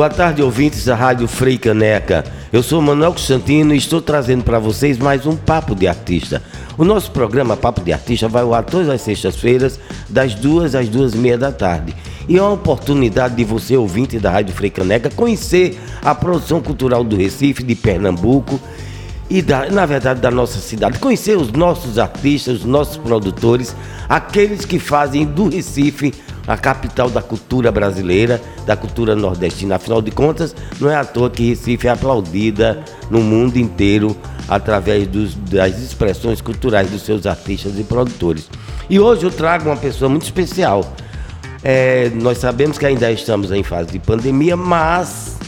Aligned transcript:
Boa 0.00 0.08
tarde, 0.08 0.42
ouvintes 0.42 0.86
da 0.86 0.94
Rádio 0.94 1.28
Frei 1.28 1.58
Caneca. 1.58 2.24
Eu 2.50 2.62
sou 2.62 2.80
Manuel 2.80 3.12
Constantino 3.12 3.74
e 3.74 3.76
estou 3.76 4.00
trazendo 4.00 4.42
para 4.42 4.58
vocês 4.58 4.96
mais 4.96 5.26
um 5.26 5.36
Papo 5.36 5.74
de 5.74 5.86
Artista. 5.86 6.42
O 6.78 6.86
nosso 6.86 7.10
programa 7.10 7.54
Papo 7.54 7.82
de 7.82 7.92
Artista 7.92 8.26
vai 8.26 8.40
ao 8.40 8.54
ar 8.54 8.64
todas 8.64 8.88
as 8.88 9.02
sextas-feiras, 9.02 9.78
das 10.08 10.34
duas 10.34 10.74
às 10.74 10.88
duas 10.88 11.12
e 11.12 11.18
meia 11.18 11.36
da 11.36 11.52
tarde. 11.52 11.94
E 12.26 12.38
é 12.38 12.40
uma 12.40 12.52
oportunidade 12.52 13.34
de 13.36 13.44
você, 13.44 13.76
ouvinte 13.76 14.18
da 14.18 14.30
Rádio 14.30 14.54
Frei 14.54 14.70
Caneca, 14.70 15.10
conhecer 15.10 15.78
a 16.00 16.14
produção 16.14 16.62
cultural 16.62 17.04
do 17.04 17.14
Recife, 17.14 17.62
de 17.62 17.74
Pernambuco 17.74 18.58
e, 19.28 19.42
da, 19.42 19.68
na 19.68 19.84
verdade, 19.84 20.18
da 20.22 20.30
nossa 20.30 20.60
cidade. 20.60 20.98
Conhecer 20.98 21.36
os 21.36 21.52
nossos 21.52 21.98
artistas, 21.98 22.60
os 22.60 22.64
nossos 22.64 22.96
produtores, 22.96 23.76
aqueles 24.08 24.64
que 24.64 24.78
fazem 24.78 25.26
do 25.26 25.50
Recife 25.50 26.14
a 26.46 26.56
capital 26.56 27.10
da 27.10 27.22
cultura 27.22 27.70
brasileira, 27.70 28.40
da 28.66 28.76
cultura 28.76 29.14
nordestina. 29.14 29.76
Afinal 29.76 30.02
de 30.02 30.10
contas, 30.10 30.54
não 30.80 30.90
é 30.90 30.96
à 30.96 31.04
toa 31.04 31.30
que 31.30 31.48
Recife 31.48 31.86
é 31.86 31.90
aplaudida 31.90 32.82
no 33.10 33.20
mundo 33.20 33.56
inteiro 33.56 34.16
através 34.48 35.06
dos, 35.06 35.34
das 35.34 35.78
expressões 35.78 36.40
culturais 36.40 36.90
dos 36.90 37.02
seus 37.02 37.26
artistas 37.26 37.78
e 37.78 37.84
produtores. 37.84 38.48
E 38.88 38.98
hoje 38.98 39.24
eu 39.24 39.30
trago 39.30 39.68
uma 39.68 39.76
pessoa 39.76 40.08
muito 40.08 40.24
especial. 40.24 40.84
É, 41.62 42.10
nós 42.14 42.38
sabemos 42.38 42.78
que 42.78 42.86
ainda 42.86 43.10
estamos 43.12 43.52
em 43.52 43.62
fase 43.62 43.92
de 43.92 43.98
pandemia, 43.98 44.56
mas 44.56 45.38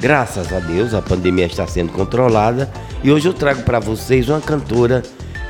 graças 0.00 0.52
a 0.52 0.58
Deus 0.58 0.94
a 0.94 1.02
pandemia 1.02 1.44
está 1.44 1.66
sendo 1.66 1.92
controlada 1.92 2.70
e 3.04 3.12
hoje 3.12 3.28
eu 3.28 3.34
trago 3.34 3.62
para 3.62 3.78
vocês 3.78 4.28
uma 4.30 4.40
cantora 4.40 5.02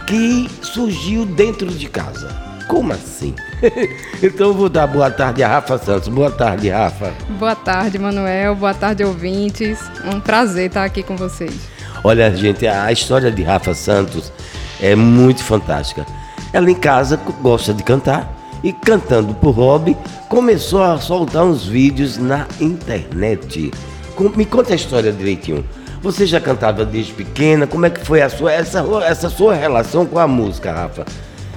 que 0.06 0.50
surgiu 0.60 1.24
dentro 1.24 1.68
de 1.68 1.88
casa 1.88 2.49
como 2.70 2.92
assim? 2.92 3.34
então 4.22 4.46
eu 4.46 4.54
vou 4.54 4.68
dar 4.68 4.86
boa 4.86 5.10
tarde 5.10 5.42
a 5.42 5.48
Rafa 5.48 5.76
Santos. 5.76 6.06
Boa 6.06 6.30
tarde, 6.30 6.68
Rafa. 6.68 7.12
Boa 7.30 7.56
tarde, 7.56 7.98
Manuel. 7.98 8.54
Boa 8.54 8.72
tarde, 8.72 9.04
ouvintes. 9.04 9.80
Um 10.04 10.20
prazer 10.20 10.68
estar 10.68 10.84
aqui 10.84 11.02
com 11.02 11.16
vocês. 11.16 11.52
Olha, 12.04 12.34
gente, 12.34 12.68
a 12.68 12.92
história 12.92 13.30
de 13.32 13.42
Rafa 13.42 13.74
Santos 13.74 14.32
é 14.80 14.94
muito 14.94 15.42
fantástica. 15.42 16.06
Ela 16.52 16.70
em 16.70 16.76
casa 16.76 17.16
gosta 17.42 17.74
de 17.74 17.82
cantar 17.82 18.32
e 18.62 18.72
cantando 18.72 19.34
por 19.34 19.50
hobby 19.50 19.96
começou 20.28 20.82
a 20.82 20.96
soltar 20.98 21.44
uns 21.44 21.66
vídeos 21.66 22.18
na 22.18 22.46
internet. 22.60 23.72
Me 24.36 24.44
conta 24.44 24.74
a 24.74 24.76
história 24.76 25.10
direitinho. 25.10 25.64
Você 26.02 26.24
já 26.24 26.40
cantava 26.40 26.84
desde 26.84 27.12
pequena? 27.12 27.66
Como 27.66 27.84
é 27.84 27.90
que 27.90 28.04
foi 28.06 28.22
a 28.22 28.28
sua, 28.30 28.52
essa, 28.52 28.84
essa 29.04 29.28
sua 29.28 29.54
relação 29.54 30.06
com 30.06 30.18
a 30.18 30.28
música, 30.28 30.72
Rafa? 30.72 31.04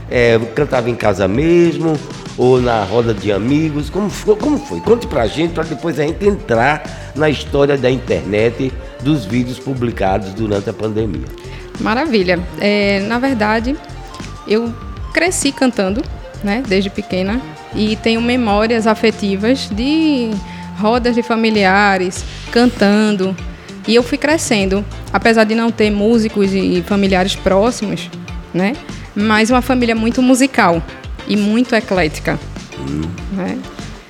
É, 0.10 0.40
cantava 0.54 0.90
em 0.90 0.96
casa 0.96 1.28
mesmo 1.28 1.98
ou 2.38 2.62
na 2.62 2.84
roda 2.84 3.14
de 3.14 3.32
amigos? 3.32 3.90
Como 3.90 4.10
foi? 4.10 4.36
Como 4.36 4.58
foi? 4.58 4.80
Conte 4.82 5.08
pra 5.08 5.28
gente 5.28 5.54
para 5.54 5.64
depois 5.64 6.00
a 6.00 6.04
gente 6.04 6.26
entrar 6.28 7.12
na 7.16 7.30
história 7.30 7.78
da 7.78 7.90
internet 7.90 8.72
dos 9.02 9.26
vídeos 9.26 9.60
publicados 9.60 10.34
durante 10.34 10.70
a 10.70 10.74
pandemia. 10.74 11.26
Maravilha. 11.80 12.40
É, 12.60 13.00
na 13.02 13.20
verdade, 13.20 13.76
eu 14.48 14.74
cresci 15.14 15.52
cantando, 15.52 16.02
né, 16.44 16.64
desde 16.68 16.90
pequena 16.90 17.42
e 17.76 17.96
tenho 17.96 18.22
memórias 18.22 18.88
afetivas 18.88 19.70
de 19.70 20.32
rodas 20.80 21.16
de 21.16 21.24
familiares 21.24 22.24
cantando 22.52 23.36
e 23.88 23.96
eu 23.96 24.04
fui 24.04 24.18
crescendo, 24.18 24.84
apesar 25.12 25.44
de 25.44 25.56
não 25.56 25.70
ter 25.70 25.92
músicos 25.92 26.54
e 26.54 26.84
familiares 26.86 27.36
próximos, 27.36 28.10
né? 28.54 28.74
Mas 29.16 29.50
uma 29.50 29.62
família 29.62 29.96
muito 29.96 30.22
musical 30.22 30.82
e 31.28 31.36
muito 31.36 31.76
eclética. 31.76 32.40
Hum. 32.80 33.02
Né? 33.34 33.58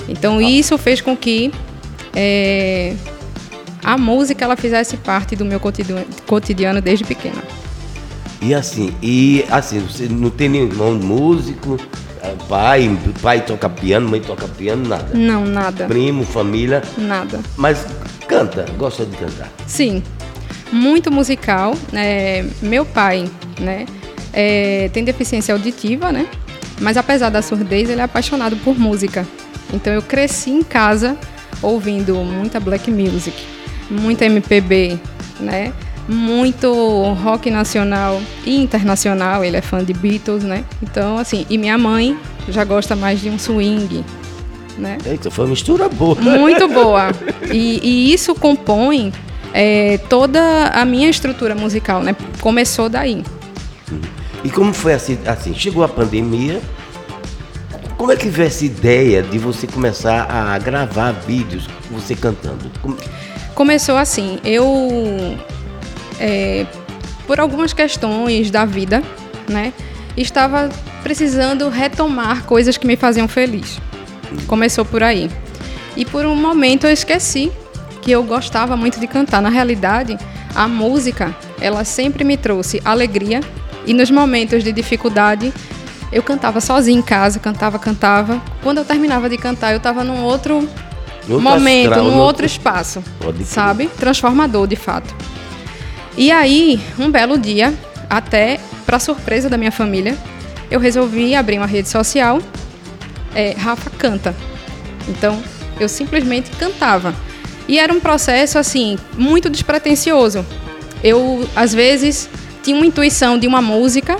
Então 0.08 0.42
isso 0.42 0.78
fez 0.78 1.02
com 1.02 1.16
que 1.16 1.52
é, 2.16 2.96
a 3.84 3.98
música 3.98 4.46
ela 4.46 4.56
fizesse 4.56 4.98
parte 4.98 5.36
do 5.36 5.46
meu 5.46 5.60
cotidiano 5.60 6.82
desde 6.82 7.06
pequena. 7.06 7.42
E 8.42 8.54
assim, 8.54 8.94
e 9.02 9.46
assim, 9.50 9.80
você 9.80 10.08
não 10.08 10.30
tem 10.30 10.50
nenhum 10.50 10.68
irmão 10.68 10.94
músico, 10.96 11.80
é, 12.22 12.34
pai, 12.50 12.98
pai 13.22 13.42
toca 13.46 13.70
piano, 13.70 14.10
mãe 14.10 14.20
toca 14.20 14.48
piano, 14.48 14.88
nada. 14.88 15.18
Não, 15.18 15.46
nada. 15.46 15.86
Primo, 15.86 16.26
família. 16.26 16.82
Nada. 16.98 17.40
Mas 17.56 17.86
canta, 18.28 18.66
gosta 18.78 19.06
de 19.06 19.16
cantar. 19.16 19.50
Sim, 19.66 20.04
muito 20.72 21.10
musical. 21.10 21.74
É, 21.94 22.46
meu 22.62 22.86
pai, 22.86 23.30
né? 23.60 23.86
É, 24.34 24.90
tem 24.92 25.04
deficiência 25.04 25.54
auditiva, 25.54 26.12
né? 26.12 26.28
Mas 26.82 26.98
apesar 26.98 27.30
da 27.30 27.42
surdez, 27.42 27.90
ele 27.90 28.02
é 28.02 28.04
apaixonado 28.04 28.58
por 28.58 28.78
música. 28.78 29.26
Então 29.72 29.94
eu 29.94 30.02
cresci 30.02 30.50
em 30.50 30.64
casa 30.64 31.18
ouvindo 31.62 32.16
muita 32.16 32.60
black 32.60 32.92
music, 32.92 33.38
muita 33.90 34.26
MPB, 34.26 35.00
né? 35.40 35.72
Muito 36.08 36.68
rock 37.24 37.50
nacional 37.50 38.22
e 38.46 38.62
internacional, 38.62 39.44
ele 39.44 39.56
é 39.56 39.62
fã 39.62 39.84
de 39.84 39.94
Beatles, 39.94 40.44
né? 40.44 40.66
Então, 40.82 41.18
assim, 41.18 41.46
e 41.50 41.58
minha 41.58 41.78
mãe 41.78 42.18
já 42.50 42.66
gosta 42.66 42.96
mais 42.96 43.22
de 43.22 43.30
um 43.30 43.40
swing, 43.40 44.04
né? 44.78 44.98
Eita, 45.06 45.32
foi 45.32 45.46
uma 45.46 45.52
mistura 45.52 45.88
boa. 45.88 46.16
Muito 46.16 46.68
boa. 46.70 47.12
E, 47.52 47.80
e 47.82 48.14
isso 48.14 48.36
compõe 48.36 49.14
é, 49.54 49.98
toda 50.10 50.68
a 50.74 50.84
minha 50.84 51.10
estrutura 51.10 51.56
musical, 51.56 52.02
né? 52.02 52.16
Começou 52.42 52.90
daí. 52.90 53.24
E 54.44 54.50
como 54.50 54.74
foi 54.74 54.94
assim, 54.94 55.18
assim, 55.26 55.54
chegou 55.54 55.84
a 55.84 55.88
pandemia, 55.88 56.62
como 57.98 58.12
é 58.12 58.16
que 58.16 58.28
veio 58.28 58.48
essa 58.48 58.66
ideia 58.66 59.24
de 59.24 59.38
você 59.38 59.66
começar 59.66 60.30
a 60.30 60.58
gravar 60.60 61.12
vídeos 61.12 61.68
você 61.90 62.16
cantando? 62.16 62.70
Como... 62.82 62.98
Começou 63.56 63.96
assim, 63.96 64.40
eu 64.44 65.38
é, 66.20 66.66
por 67.26 67.40
algumas 67.40 67.72
questões 67.72 68.52
da 68.52 68.66
vida, 68.66 69.02
né, 69.48 69.72
estava 70.18 70.70
precisando 71.02 71.70
retomar 71.70 72.44
coisas 72.44 72.78
que 72.78 72.86
me 72.86 72.96
faziam 72.96 73.28
feliz. 73.28 73.80
Começou 74.48 74.84
por 74.84 75.04
aí. 75.04 75.30
E 75.96 76.06
por 76.06 76.26
um 76.26 76.36
momento 76.36 76.86
eu 76.86 76.92
esqueci 76.92 77.52
que 78.02 78.12
eu 78.12 78.24
gostava 78.24 78.76
muito 78.76 79.00
de 79.00 79.08
cantar. 79.08 79.42
Na 79.42 79.50
realidade, 79.50 80.18
a 80.56 80.68
música, 80.68 81.36
ela 81.62 81.84
sempre 81.84 82.24
me 82.24 82.36
trouxe 82.36 82.82
alegria 82.84 83.42
e 83.86 83.94
nos 83.94 84.10
momentos 84.10 84.64
de 84.64 84.72
dificuldade, 84.72 85.54
eu 86.12 86.22
cantava 86.22 86.62
sozinha 86.62 86.98
em 86.98 87.02
casa, 87.02 87.40
cantava, 87.40 87.80
cantava. 87.80 88.42
Quando 88.62 88.78
eu 88.78 88.86
terminava 88.86 89.30
de 89.30 89.38
cantar, 89.38 89.72
eu 89.72 89.78
estava 89.78 90.04
num 90.04 90.24
outro, 90.24 90.68
outro 91.28 91.42
momento, 91.42 91.90
astral, 91.90 92.06
num 92.06 92.18
outro 92.18 92.46
espaço, 92.46 93.04
sabe? 93.44 93.88
Transformador, 93.98 94.68
de 94.68 94.76
fato. 94.76 95.14
E 96.16 96.32
aí, 96.32 96.80
um 97.00 97.10
belo 97.10 97.38
dia, 97.38 97.74
até 98.10 98.60
para 98.86 99.00
surpresa 99.00 99.50
da 99.50 99.58
minha 99.58 99.72
família, 99.72 100.16
eu 100.70 100.80
resolvi 100.80 101.36
abrir 101.36 101.58
uma 101.58 101.66
rede 101.66 101.90
social. 101.90 102.40
É, 103.34 103.56
Rafa 103.58 103.90
canta. 103.90 104.36
Então, 105.08 105.42
eu 105.80 105.90
simplesmente 105.90 106.52
cantava. 106.52 107.14
E 107.68 107.80
era 107.80 107.92
um 107.92 108.00
processo 108.00 108.60
assim 108.60 108.98
muito 109.18 109.50
despretensioso. 109.50 110.46
Eu 111.04 111.48
às 111.56 111.74
vezes 111.74 112.30
tinha 112.64 112.76
uma 112.76 112.86
intuição 112.86 113.38
de 113.38 113.46
uma 113.46 113.62
música, 113.62 114.18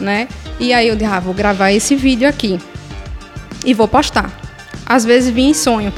né? 0.00 0.26
E 0.58 0.72
aí 0.72 0.88
eu 0.88 0.96
disse, 0.96 1.10
ah, 1.10 1.20
vou 1.20 1.34
gravar 1.34 1.70
esse 1.70 1.94
vídeo 1.94 2.28
aqui 2.28 2.58
e 3.64 3.74
vou 3.74 3.86
postar. 3.86 4.30
Às 4.84 5.04
vezes 5.04 5.32
vinha 5.32 5.50
em 5.50 5.54
sonho. 5.54 5.92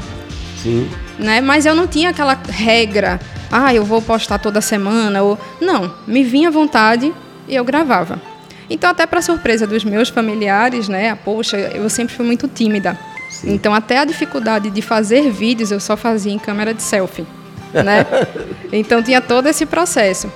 Sim. 0.61 0.89
Né? 1.17 1.41
Mas 1.41 1.65
eu 1.65 1.73
não 1.73 1.87
tinha 1.87 2.09
aquela 2.09 2.37
regra, 2.49 3.19
ah, 3.51 3.73
eu 3.73 3.83
vou 3.83 4.01
postar 4.01 4.37
toda 4.37 4.61
semana 4.61 5.23
ou 5.23 5.39
não, 5.59 5.93
me 6.05 6.23
vinha 6.23 6.49
à 6.49 6.51
vontade 6.51 7.11
e 7.47 7.55
eu 7.55 7.63
gravava. 7.63 8.21
Então 8.69 8.89
até 8.89 9.05
para 9.05 9.21
surpresa 9.21 9.65
dos 9.65 9.83
meus 9.83 10.09
familiares, 10.09 10.87
né? 10.87 11.15
Poxa, 11.15 11.57
eu 11.57 11.89
sempre 11.89 12.15
fui 12.15 12.25
muito 12.25 12.47
tímida. 12.47 12.97
Sim. 13.29 13.53
Então 13.53 13.73
até 13.73 13.97
a 13.97 14.05
dificuldade 14.05 14.69
de 14.69 14.81
fazer 14.81 15.31
vídeos 15.31 15.71
eu 15.71 15.79
só 15.79 15.97
fazia 15.97 16.31
em 16.31 16.39
câmera 16.39 16.73
de 16.73 16.81
selfie, 16.81 17.25
né? 17.73 18.05
então 18.71 19.01
tinha 19.01 19.19
todo 19.19 19.47
esse 19.47 19.65
processo. 19.65 20.31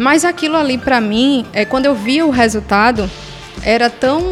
Mas 0.00 0.24
aquilo 0.24 0.56
ali 0.56 0.78
para 0.78 0.98
mim, 0.98 1.44
é 1.52 1.66
quando 1.66 1.84
eu 1.84 1.94
via 1.94 2.24
o 2.24 2.30
resultado, 2.30 3.08
era 3.62 3.90
tão 3.90 4.22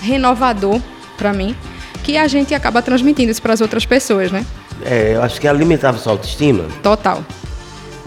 renovador 0.00 0.80
para 1.18 1.32
mim 1.32 1.56
que 2.04 2.16
a 2.16 2.28
gente 2.28 2.54
acaba 2.54 2.80
transmitindo 2.80 3.32
isso 3.32 3.42
para 3.42 3.52
as 3.52 3.60
outras 3.60 3.84
pessoas, 3.84 4.30
né? 4.30 4.46
É, 4.84 5.16
eu 5.16 5.24
acho 5.24 5.40
que 5.40 5.48
alimentava 5.48 5.98
sua 5.98 6.12
autoestima. 6.12 6.66
Total. 6.84 7.24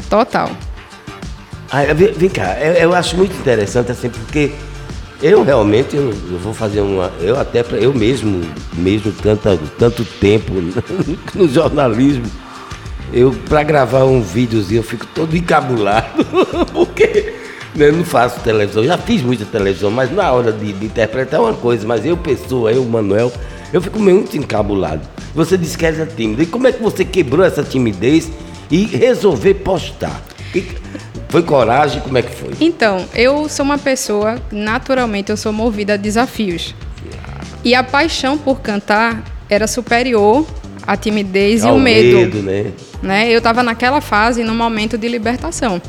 Total. 0.10 0.50
Ah, 1.70 1.82
vem, 1.94 2.30
cá, 2.30 2.58
eu, 2.62 2.74
eu, 2.76 2.96
acho 2.96 3.18
muito 3.18 3.36
interessante 3.36 3.92
assim, 3.92 4.10
porque 4.10 4.54
eu 5.22 5.44
realmente 5.44 5.98
eu, 5.98 6.12
eu 6.12 6.40
vou 6.40 6.54
fazer 6.54 6.80
uma. 6.80 7.12
Eu 7.20 7.38
até 7.38 7.62
eu 7.74 7.94
mesmo, 7.94 8.42
mesmo 8.72 9.12
tanto, 9.12 9.58
tanto 9.78 10.06
tempo 10.06 10.54
no 11.36 11.46
jornalismo, 11.46 12.24
eu, 13.14 13.32
para 13.48 13.62
gravar 13.62 14.06
um 14.06 14.22
videozinho, 14.22 14.80
eu 14.80 14.84
fico 14.84 15.06
todo 15.06 15.38
encabulado, 15.38 16.26
porque 16.74 17.34
né, 17.76 17.90
eu 17.90 17.94
não 17.94 18.04
faço 18.04 18.40
televisão. 18.40 18.84
Já 18.84 18.98
fiz 18.98 19.22
muita 19.22 19.46
televisão, 19.46 19.92
mas 19.92 20.12
na 20.12 20.32
hora 20.32 20.52
de, 20.52 20.74
de 20.74 20.86
interpretar 20.86 21.40
é 21.40 21.44
uma 21.44 21.54
coisa, 21.54 21.88
mas 21.88 22.04
eu, 22.06 22.18
pessoa, 22.18 22.72
eu, 22.72 22.84
Manuel, 22.84 23.32
Eu 23.72 23.82
fico 23.82 24.00
muito 24.00 24.36
encabulado. 24.38 25.02
Você 25.34 25.58
disse 25.58 25.78
que 25.78 25.86
era 25.86 26.06
tímida. 26.06 26.44
E 26.44 26.46
como 26.46 26.68
é 26.68 26.72
que 26.72 26.82
você 26.82 27.04
quebrou 27.06 27.46
essa 27.46 27.64
timidez 27.64 28.32
e 28.70 28.86
resolver 28.86 29.56
postar? 29.56 30.22
E 30.54 30.64
foi 31.30 31.42
coragem? 31.42 32.00
Como 32.02 32.18
é 32.18 32.22
que 32.22 32.32
foi? 32.36 32.52
Então, 32.60 33.06
eu 33.16 33.50
sou 33.50 33.66
uma 33.66 33.80
pessoa, 33.80 34.40
naturalmente, 34.52 35.32
eu 35.32 35.38
sou 35.38 35.52
movida 35.52 35.96
a 35.96 35.98
desafios. 35.98 36.76
E 37.64 37.74
a 37.74 37.84
paixão 37.84 38.38
por 38.38 38.62
cantar 38.62 39.24
era 39.50 39.66
superior 39.68 40.46
à 40.86 40.96
timidez 40.98 41.64
e 41.64 41.68
o 41.68 41.78
medo. 41.80 42.18
medo, 42.18 42.42
né? 42.42 42.72
né? 43.02 43.32
Eu 43.32 43.38
estava 43.40 43.64
naquela 43.64 44.02
fase, 44.02 44.44
num 44.44 44.56
momento 44.56 44.98
de 44.98 45.08
libertação, 45.08 45.82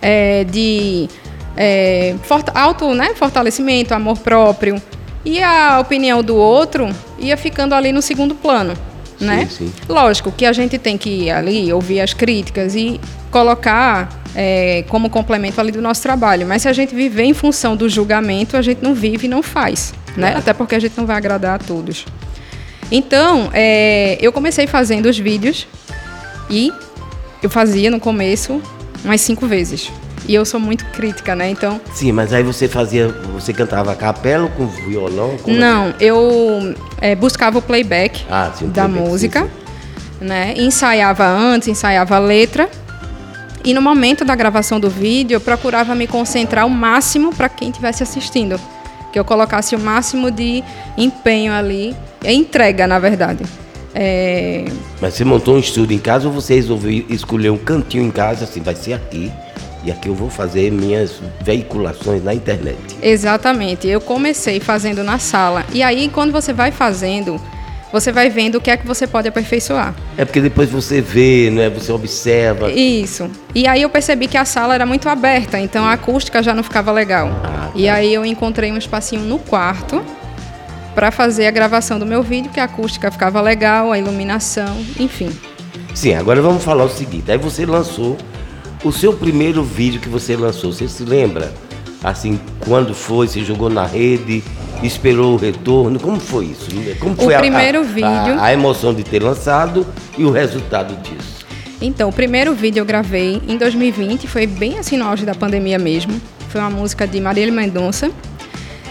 é, 0.00 0.44
de 0.44 1.08
é, 1.56 2.14
forta- 2.22 2.52
auto, 2.58 2.94
né? 2.94 3.12
fortalecimento, 3.14 3.94
amor 3.94 4.18
próprio. 4.18 4.80
E 5.24 5.42
a 5.42 5.78
opinião 5.80 6.22
do 6.22 6.34
outro 6.34 6.88
ia 7.18 7.36
ficando 7.36 7.74
ali 7.74 7.92
no 7.92 8.00
segundo 8.00 8.34
plano, 8.34 8.72
né? 9.20 9.46
Sim, 9.50 9.66
sim. 9.66 9.72
Lógico 9.88 10.32
que 10.32 10.46
a 10.46 10.52
gente 10.52 10.78
tem 10.78 10.96
que 10.96 11.10
ir 11.24 11.30
ali 11.30 11.70
ouvir 11.72 12.00
as 12.00 12.14
críticas 12.14 12.74
e 12.74 12.98
colocar 13.30 14.22
é, 14.34 14.84
como 14.88 15.10
complemento 15.10 15.60
ali 15.60 15.70
do 15.72 15.82
nosso 15.82 16.00
trabalho. 16.02 16.46
Mas 16.46 16.62
se 16.62 16.68
a 16.68 16.72
gente 16.72 16.94
viver 16.94 17.24
em 17.24 17.34
função 17.34 17.76
do 17.76 17.88
julgamento, 17.88 18.56
a 18.56 18.62
gente 18.62 18.82
não 18.82 18.94
vive 18.94 19.26
e 19.26 19.28
não 19.28 19.42
faz, 19.42 19.92
né? 20.16 20.34
Até 20.36 20.54
porque 20.54 20.74
a 20.74 20.78
gente 20.78 20.96
não 20.96 21.04
vai 21.04 21.16
agradar 21.16 21.56
a 21.56 21.58
todos. 21.58 22.06
Então, 22.90 23.50
é, 23.52 24.18
eu 24.20 24.32
comecei 24.32 24.66
fazendo 24.66 25.06
os 25.06 25.18
vídeos 25.18 25.66
e 26.48 26.72
eu 27.42 27.48
fazia 27.48 27.90
no 27.90 28.00
começo 28.00 28.60
umas 29.04 29.20
cinco 29.20 29.46
vezes. 29.46 29.90
E 30.28 30.34
eu 30.34 30.44
sou 30.44 30.60
muito 30.60 30.84
crítica, 30.86 31.34
né? 31.34 31.48
Então, 31.50 31.80
Sim, 31.94 32.12
mas 32.12 32.32
aí 32.32 32.42
você 32.42 32.68
fazia, 32.68 33.08
você 33.32 33.52
cantava 33.52 33.94
capela 33.94 34.48
com 34.48 34.66
violão? 34.66 35.36
Como 35.42 35.56
é? 35.56 35.58
não, 35.58 35.94
eu 35.98 36.74
é, 37.00 37.14
buscava 37.14 37.58
o 37.58 37.62
playback 37.62 38.24
Ah, 38.30 38.52
sim, 38.54 38.66
da 38.68 38.82
playback, 38.84 39.04
sim, 39.04 39.10
música, 39.10 39.40
sim. 39.42 40.24
né? 40.26 40.54
Ensaiava 40.56 41.26
antes, 41.26 41.68
ensaiava 41.68 42.16
a 42.16 42.18
letra. 42.18 42.68
E 43.64 43.74
no 43.74 43.82
momento 43.82 44.24
da 44.24 44.34
gravação 44.34 44.78
do 44.78 44.88
vídeo, 44.88 45.36
eu 45.36 45.40
procurava 45.40 45.94
me 45.94 46.06
concentrar 46.06 46.66
o 46.66 46.70
máximo 46.70 47.34
para 47.34 47.48
quem 47.48 47.68
estivesse 47.70 48.02
assistindo. 48.02 48.58
Que 49.12 49.18
eu 49.18 49.24
colocasse 49.24 49.74
o 49.74 49.78
máximo 49.78 50.30
de 50.30 50.62
empenho 50.96 51.52
ali, 51.52 51.94
é 52.24 52.32
entrega, 52.32 52.86
na 52.86 52.98
verdade. 52.98 53.44
É, 53.94 54.66
Mas 55.00 55.14
você 55.14 55.24
montou 55.24 55.56
um 55.56 55.58
estúdio 55.58 55.96
em 55.96 55.98
casa 55.98 56.28
ou 56.28 56.32
você 56.32 56.54
resolveu 56.54 57.04
escolher 57.08 57.50
um 57.50 57.58
cantinho 57.58 58.04
em 58.04 58.10
casa, 58.10 58.44
assim, 58.44 58.60
vai 58.60 58.76
ser 58.76 58.92
aqui, 58.92 59.32
e 59.84 59.90
aqui 59.90 60.08
eu 60.08 60.14
vou 60.14 60.30
fazer 60.30 60.70
minhas 60.70 61.20
veiculações 61.42 62.22
na 62.22 62.34
internet. 62.34 62.78
Exatamente. 63.02 63.88
Eu 63.88 64.00
comecei 64.00 64.60
fazendo 64.60 65.02
na 65.02 65.18
sala. 65.18 65.64
E 65.72 65.82
aí, 65.82 66.08
quando 66.08 66.32
você 66.32 66.52
vai 66.52 66.70
fazendo, 66.70 67.40
você 67.92 68.12
vai 68.12 68.28
vendo 68.28 68.56
o 68.56 68.60
que 68.60 68.70
é 68.70 68.76
que 68.76 68.86
você 68.86 69.06
pode 69.06 69.26
aperfeiçoar. 69.26 69.94
É 70.18 70.24
porque 70.24 70.40
depois 70.40 70.68
você 70.70 71.00
vê, 71.00 71.50
né? 71.50 71.70
Você 71.70 71.90
observa. 71.90 72.70
Isso. 72.70 73.30
E 73.54 73.66
aí 73.66 73.82
eu 73.82 73.88
percebi 73.88 74.28
que 74.28 74.36
a 74.36 74.44
sala 74.44 74.74
era 74.74 74.84
muito 74.84 75.08
aberta, 75.08 75.58
então 75.58 75.84
a 75.84 75.94
acústica 75.94 76.42
já 76.42 76.54
não 76.54 76.62
ficava 76.62 76.92
legal. 76.92 77.28
Ah, 77.42 77.48
tá. 77.48 77.70
E 77.74 77.88
aí 77.88 78.12
eu 78.12 78.24
encontrei 78.24 78.70
um 78.70 78.76
espacinho 78.76 79.22
no 79.22 79.38
quarto 79.38 80.04
para 81.00 81.10
fazer 81.10 81.46
a 81.46 81.50
gravação 81.50 81.98
do 81.98 82.04
meu 82.04 82.22
vídeo, 82.22 82.50
que 82.52 82.60
a 82.60 82.64
acústica 82.64 83.10
ficava 83.10 83.40
legal, 83.40 83.90
a 83.90 83.98
iluminação, 83.98 84.76
enfim. 84.98 85.30
Sim, 85.94 86.12
agora 86.12 86.42
vamos 86.42 86.62
falar 86.62 86.84
o 86.84 86.90
seguinte. 86.90 87.32
Aí 87.32 87.38
você 87.38 87.64
lançou 87.64 88.18
o 88.84 88.92
seu 88.92 89.14
primeiro 89.14 89.64
vídeo 89.64 89.98
que 89.98 90.10
você 90.10 90.36
lançou. 90.36 90.70
Você 90.74 90.86
se 90.86 91.02
lembra? 91.02 91.54
Assim, 92.04 92.38
quando 92.68 92.92
foi? 92.94 93.26
Você 93.26 93.42
jogou 93.42 93.70
na 93.70 93.86
rede? 93.86 94.44
Esperou 94.82 95.32
o 95.32 95.36
retorno? 95.38 95.98
Como 95.98 96.20
foi 96.20 96.44
isso? 96.48 96.66
Como 97.00 97.16
foi 97.16 97.34
a- 97.34 97.38
primeiro 97.38 97.78
a, 97.78 97.82
vídeo- 97.82 98.34
A, 98.38 98.44
a 98.44 98.52
emoção 98.52 98.92
de 98.92 99.02
ter 99.02 99.22
lançado 99.22 99.86
e 100.18 100.24
o 100.26 100.30
resultado 100.30 100.94
disso. 100.96 101.46
Então, 101.80 102.10
o 102.10 102.12
primeiro 102.12 102.52
vídeo 102.54 102.82
eu 102.82 102.84
gravei 102.84 103.40
em 103.48 103.56
2020, 103.56 104.26
foi 104.26 104.46
bem 104.46 104.78
assim 104.78 104.98
no 104.98 105.06
auge 105.06 105.24
da 105.24 105.34
pandemia 105.34 105.78
mesmo. 105.78 106.20
Foi 106.50 106.60
uma 106.60 106.68
música 106.68 107.06
de 107.06 107.18
Marília 107.22 107.50
Mendonça. 107.54 108.10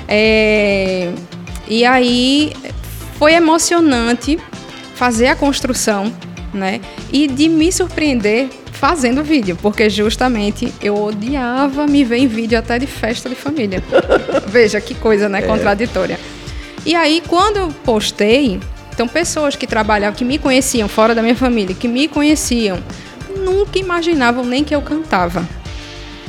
É, 0.07 1.11
E 1.69 1.85
aí 1.85 2.51
foi 3.17 3.33
emocionante 3.33 4.39
fazer 4.95 5.27
a 5.27 5.35
construção, 5.35 6.11
né? 6.53 6.81
E 7.11 7.27
de 7.27 7.47
me 7.47 7.71
surpreender 7.71 8.49
fazendo 8.71 9.23
vídeo, 9.23 9.57
porque 9.61 9.89
justamente 9.89 10.73
eu 10.81 11.03
odiava 11.03 11.85
me 11.85 12.03
ver 12.03 12.17
em 12.17 12.27
vídeo 12.27 12.57
até 12.57 12.79
de 12.79 12.87
festa 12.87 13.29
de 13.29 13.35
família. 13.35 13.83
Veja 14.47 14.79
que 14.79 14.95
coisa, 14.95 15.27
né? 15.27 15.41
Contraditória. 15.41 16.17
E 16.85 16.95
aí, 16.95 17.21
quando 17.27 17.57
eu 17.57 17.67
postei, 17.83 18.59
então 18.93 19.05
pessoas 19.07 19.55
que 19.55 19.67
trabalhavam, 19.67 20.17
que 20.17 20.23
me 20.23 20.37
conheciam 20.37 20.87
fora 20.87 21.13
da 21.13 21.21
minha 21.21 21.35
família, 21.35 21.75
que 21.75 21.87
me 21.89 22.07
conheciam, 22.07 22.79
nunca 23.37 23.77
imaginavam 23.77 24.45
nem 24.45 24.63
que 24.63 24.73
eu 24.73 24.81
cantava. 24.81 25.47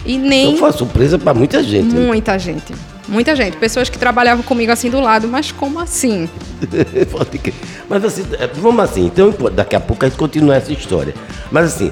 E 0.04 0.18
nem 0.18 0.48
Então 0.48 0.58
foi 0.58 0.68
uma 0.68 0.76
surpresa 0.76 1.18
para 1.18 1.32
muita 1.32 1.62
gente. 1.62 1.94
né? 1.94 2.06
muita 2.06 2.38
gente. 2.38 2.74
Muita 3.10 3.34
gente. 3.34 3.56
Pessoas 3.56 3.90
que 3.90 3.98
trabalhavam 3.98 4.42
comigo 4.44 4.70
assim 4.70 4.88
do 4.88 5.00
lado, 5.00 5.26
mas 5.26 5.50
como 5.50 5.80
assim? 5.80 6.28
Mas 7.88 8.04
assim, 8.04 8.24
é, 8.38 8.46
vamos 8.46 8.84
assim, 8.84 9.06
então 9.06 9.34
daqui 9.52 9.74
a 9.74 9.80
pouco 9.80 10.04
a 10.04 10.08
gente 10.08 10.16
continua 10.16 10.54
essa 10.54 10.72
história. 10.72 11.12
Mas 11.50 11.74
assim, 11.74 11.90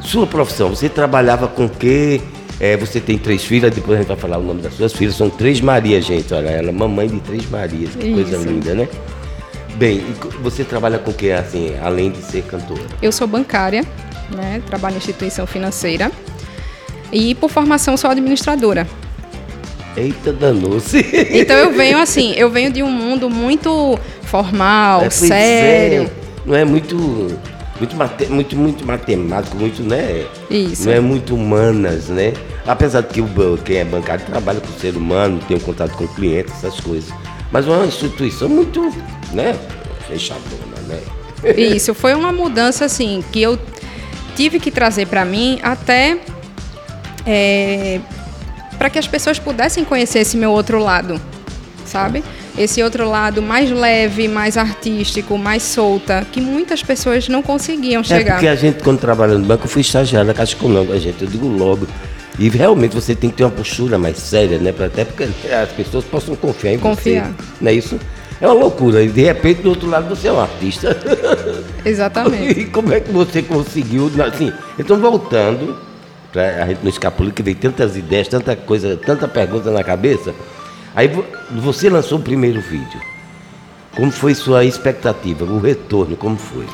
sua 0.00 0.26
profissão, 0.26 0.68
você 0.68 0.88
trabalhava 0.88 1.48
com 1.48 1.64
o 1.64 1.68
quê? 1.68 2.20
É, 2.60 2.76
você 2.76 3.00
tem 3.00 3.18
três 3.18 3.42
filhas, 3.42 3.74
depois 3.74 3.96
a 3.96 4.02
gente 4.02 4.08
vai 4.08 4.16
falar 4.16 4.38
o 4.38 4.42
nome 4.42 4.62
das 4.62 4.74
suas 4.74 4.92
filhas, 4.92 5.16
são 5.16 5.28
três 5.28 5.60
Marias, 5.60 6.04
gente. 6.04 6.32
Olha, 6.32 6.50
ela 6.50 6.68
é 6.68 6.72
mamãe 6.72 7.08
de 7.08 7.18
três 7.20 7.50
Marias, 7.50 7.90
que 7.96 8.12
coisa 8.12 8.36
Isso. 8.36 8.46
linda, 8.46 8.74
né? 8.74 8.88
Bem, 9.74 10.04
você 10.42 10.62
trabalha 10.62 10.98
com 10.98 11.10
o 11.10 11.14
quê, 11.14 11.32
assim, 11.32 11.74
além 11.82 12.12
de 12.12 12.22
ser 12.22 12.42
cantora? 12.42 12.82
Eu 13.00 13.10
sou 13.10 13.26
bancária, 13.26 13.84
né? 14.30 14.62
Trabalho 14.66 14.94
em 14.94 14.98
instituição 14.98 15.44
financeira. 15.46 16.12
E 17.10 17.34
por 17.34 17.50
formação 17.50 17.96
sou 17.96 18.10
administradora. 18.10 18.86
Eita, 19.96 20.32
danou-se. 20.32 21.04
Então 21.32 21.56
eu 21.56 21.72
venho 21.72 21.98
assim, 21.98 22.32
eu 22.34 22.50
venho 22.50 22.72
de 22.72 22.82
um 22.82 22.90
mundo 22.90 23.28
muito 23.28 23.98
formal, 24.22 25.00
É, 25.00 25.08
pois 25.08 25.14
sério. 25.14 26.02
é, 26.04 26.10
não 26.46 26.54
é 26.54 26.64
muito, 26.64 26.96
muito, 27.78 27.94
mate- 27.96 28.26
muito, 28.26 28.56
muito 28.56 28.86
matemático, 28.86 29.54
muito, 29.56 29.82
né? 29.82 30.24
Isso. 30.50 30.86
Não 30.86 30.92
é 30.92 31.00
muito 31.00 31.34
humanas, 31.34 32.08
né? 32.08 32.32
Apesar 32.66 33.02
de 33.02 33.08
que 33.08 33.20
o, 33.20 33.28
quem 33.62 33.76
é 33.78 33.84
bancário 33.84 34.24
trabalha 34.24 34.60
com 34.60 34.68
o 34.68 34.80
ser 34.80 34.96
humano, 34.96 35.38
tem 35.46 35.56
um 35.56 35.60
contato 35.60 35.92
com 35.96 36.04
o 36.04 36.08
cliente, 36.08 36.50
essas 36.52 36.80
coisas. 36.80 37.12
Mas 37.50 37.66
é 37.66 37.70
uma 37.70 37.84
instituição 37.84 38.48
muito, 38.48 38.80
né? 39.32 39.54
Fechadona, 40.08 40.78
né? 40.88 41.00
Isso, 41.56 41.92
foi 41.92 42.14
uma 42.14 42.32
mudança 42.32 42.86
assim 42.86 43.22
que 43.30 43.42
eu 43.42 43.58
tive 44.34 44.58
que 44.58 44.70
trazer 44.70 45.06
para 45.06 45.22
mim 45.24 45.58
até 45.62 46.16
para 48.82 48.90
que 48.90 48.98
as 48.98 49.06
pessoas 49.06 49.38
pudessem 49.38 49.84
conhecer 49.84 50.18
esse 50.18 50.36
meu 50.36 50.50
outro 50.50 50.80
lado, 50.82 51.20
sabe? 51.86 52.24
Esse 52.58 52.82
outro 52.82 53.08
lado 53.08 53.40
mais 53.40 53.70
leve, 53.70 54.26
mais 54.26 54.56
artístico, 54.56 55.38
mais 55.38 55.62
solta, 55.62 56.26
que 56.32 56.40
muitas 56.40 56.82
pessoas 56.82 57.28
não 57.28 57.42
conseguiam 57.42 58.00
É 58.00 58.04
chegar. 58.04 58.32
porque 58.32 58.48
a 58.48 58.56
gente, 58.56 58.82
quando 58.82 58.98
trabalha 58.98 59.38
no 59.38 59.46
banco, 59.46 59.66
eu 59.66 59.68
fui 59.68 59.82
estagiário 59.82 60.26
da 60.26 60.34
Caixa 60.34 60.56
Econômica, 60.56 60.98
gente, 60.98 61.22
eu 61.22 61.28
digo 61.28 61.46
logo. 61.46 61.86
E 62.36 62.48
realmente 62.48 62.92
você 62.92 63.14
tem 63.14 63.30
que 63.30 63.36
ter 63.36 63.44
uma 63.44 63.52
postura 63.52 63.96
mais 63.98 64.18
séria, 64.18 64.58
né? 64.58 64.72
Pra 64.72 64.86
até 64.86 65.04
porque 65.04 65.22
as 65.22 65.68
pessoas 65.68 66.04
possam 66.04 66.34
confiar 66.34 66.72
em 66.72 66.78
Confiar. 66.80 67.26
você. 67.26 67.34
Não 67.60 67.70
é 67.70 67.74
isso? 67.74 68.00
É 68.40 68.46
uma 68.48 68.54
loucura. 68.54 69.00
E 69.00 69.08
de 69.08 69.22
repente, 69.22 69.62
do 69.62 69.68
outro 69.68 69.88
lado, 69.88 70.08
você 70.08 70.26
é 70.26 70.32
um 70.32 70.40
artista. 70.40 70.98
Exatamente. 71.86 72.58
E 72.58 72.64
como 72.64 72.92
é 72.92 72.98
que 72.98 73.12
você 73.12 73.42
conseguiu? 73.42 74.10
Assim, 74.26 74.52
então 74.76 74.98
voltando, 74.98 75.78
pra 76.32 76.64
a 76.64 76.66
gente 76.66 76.80
não 76.82 76.88
escapulir, 76.88 77.32
que 77.32 77.42
veio 77.42 77.56
tantas 77.56 77.96
ideias, 77.96 78.28
tanta 78.28 78.56
coisa, 78.56 78.96
tanta 78.96 79.28
pergunta 79.28 79.70
na 79.70 79.84
cabeça. 79.84 80.34
Aí 80.94 81.08
vo- 81.08 81.24
você 81.50 81.88
lançou 81.88 82.18
o 82.18 82.22
primeiro 82.22 82.60
vídeo. 82.60 83.00
Como 83.94 84.10
foi 84.10 84.34
sua 84.34 84.64
expectativa, 84.64 85.44
o 85.44 85.58
retorno, 85.60 86.16
como 86.16 86.36
foi? 86.36 86.66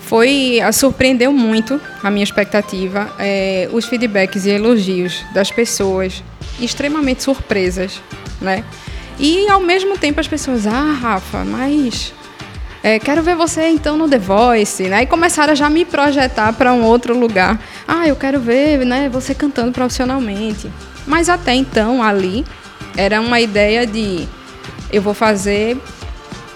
Foi, 0.00 0.60
a- 0.60 0.72
surpreendeu 0.72 1.32
muito 1.32 1.80
a 2.02 2.10
minha 2.10 2.24
expectativa, 2.24 3.10
é, 3.18 3.68
os 3.72 3.84
feedbacks 3.86 4.44
e 4.46 4.50
elogios 4.50 5.24
das 5.34 5.50
pessoas, 5.50 6.22
extremamente 6.60 7.22
surpresas, 7.22 8.00
né? 8.40 8.62
E 9.18 9.48
ao 9.48 9.60
mesmo 9.60 9.96
tempo 9.98 10.20
as 10.20 10.28
pessoas, 10.28 10.66
ah, 10.66 10.92
Rafa, 11.00 11.44
mas 11.44 12.12
é, 12.82 12.98
quero 12.98 13.22
ver 13.22 13.36
você 13.36 13.68
então 13.68 13.96
no 13.96 14.08
The 14.08 14.18
Voice, 14.18 14.82
né? 14.84 15.02
E 15.02 15.06
começaram 15.06 15.52
a 15.52 15.54
já 15.56 15.70
me 15.70 15.84
projetar 15.84 16.52
para 16.52 16.72
um 16.72 16.82
outro 16.82 17.16
lugar. 17.18 17.58
Ah, 17.94 18.08
eu 18.08 18.16
quero 18.16 18.40
ver, 18.40 18.86
né, 18.86 19.10
você 19.10 19.34
cantando 19.34 19.70
profissionalmente. 19.70 20.66
Mas 21.06 21.28
até 21.28 21.54
então 21.54 22.02
ali 22.02 22.42
era 22.96 23.20
uma 23.20 23.38
ideia 23.38 23.86
de 23.86 24.26
eu 24.90 25.02
vou 25.02 25.12
fazer 25.12 25.76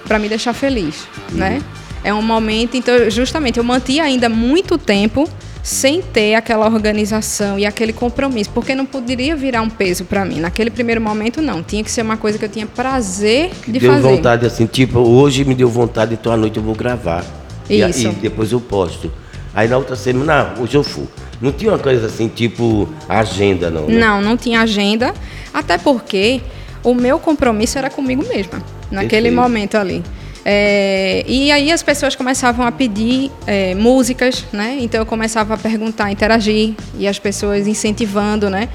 para 0.09 0.19
me 0.19 0.31
deixar 0.31 0.55
feliz, 0.55 1.07
né? 1.31 1.63
É 2.03 2.15
um 2.15 2.23
momento, 2.23 2.75
então, 2.79 3.11
justamente, 3.11 3.59
eu 3.59 3.65
mantive 3.65 4.01
ainda 4.01 4.31
muito 4.31 4.79
tempo 4.79 5.29
sem 5.63 6.01
ter 6.01 6.37
aquela 6.37 6.65
organização 6.67 7.59
e 7.59 7.67
aquele 7.67 7.93
compromisso, 7.93 8.49
porque 8.55 8.75
não 8.75 8.87
poderia 8.87 9.37
virar 9.37 9.61
um 9.61 9.69
peso 9.69 10.07
para 10.07 10.25
mim. 10.25 10.41
Naquele 10.41 10.71
primeiro 10.71 11.03
momento, 11.03 11.43
não. 11.43 11.63
Tinha 11.63 11.85
que 11.85 11.91
ser 11.91 12.01
uma 12.01 12.17
coisa 12.17 12.39
que 12.39 12.47
eu 12.47 12.49
tinha 12.49 12.67
prazer 12.67 13.51
de 13.67 13.79
deu 13.79 13.93
fazer. 13.93 14.09
Deu 14.09 14.17
vontade 14.17 14.47
assim, 14.47 14.65
tipo, 14.65 15.01
hoje 15.01 15.45
me 15.45 15.55
deu 15.55 15.69
vontade, 15.69 16.15
então 16.15 16.33
à 16.33 16.37
noite 16.37 16.57
eu 16.57 16.63
vou 16.63 16.75
gravar. 16.75 17.27
Isso. 17.69 18.09
E, 18.09 18.11
e 18.11 18.15
depois 18.15 18.53
eu 18.53 18.61
posto. 18.61 19.13
Aí 19.53 19.69
na 19.69 19.77
outra 19.77 19.97
semana, 19.97 20.55
não, 20.55 20.63
hoje 20.63 20.77
eu 20.77 20.85
fui. 20.85 21.07
Não 21.41 21.53
tinha 21.53 21.71
uma 21.71 21.79
coisa 21.79 22.07
assim, 22.07 22.29
tipo, 22.29 22.89
agenda, 23.09 23.71
não? 23.71 23.87
Né? 23.87 23.99
Não, 23.99 24.21
não 24.21 24.37
tinha 24.37 24.61
agenda, 24.61 25.15
até 25.53 25.77
porque 25.79 26.41
o 26.83 26.95
meu 26.95 27.19
compromisso 27.19 27.79
era 27.79 27.91
comigo 27.91 28.25
mesma, 28.27 28.63
naquele 28.91 29.29
Perfeito. 29.31 29.35
momento 29.35 29.77
ali. 29.77 30.03
É, 30.49 31.25
e 31.27 31.51
aí 31.51 31.73
as 31.73 31.83
pessoas 31.83 32.15
começavam 32.15 32.65
a 32.65 32.71
pedir 32.71 33.33
é, 33.49 33.75
músicas, 33.75 34.45
né? 34.53 34.79
Então 34.81 35.01
eu 35.01 35.07
começava 35.07 35.55
a 35.55 35.57
perguntar, 35.57 36.13
interagir 36.13 36.75
e 36.97 37.09
as 37.09 37.19
pessoas 37.19 37.67
incentivando, 37.67 38.49
né? 38.49 38.69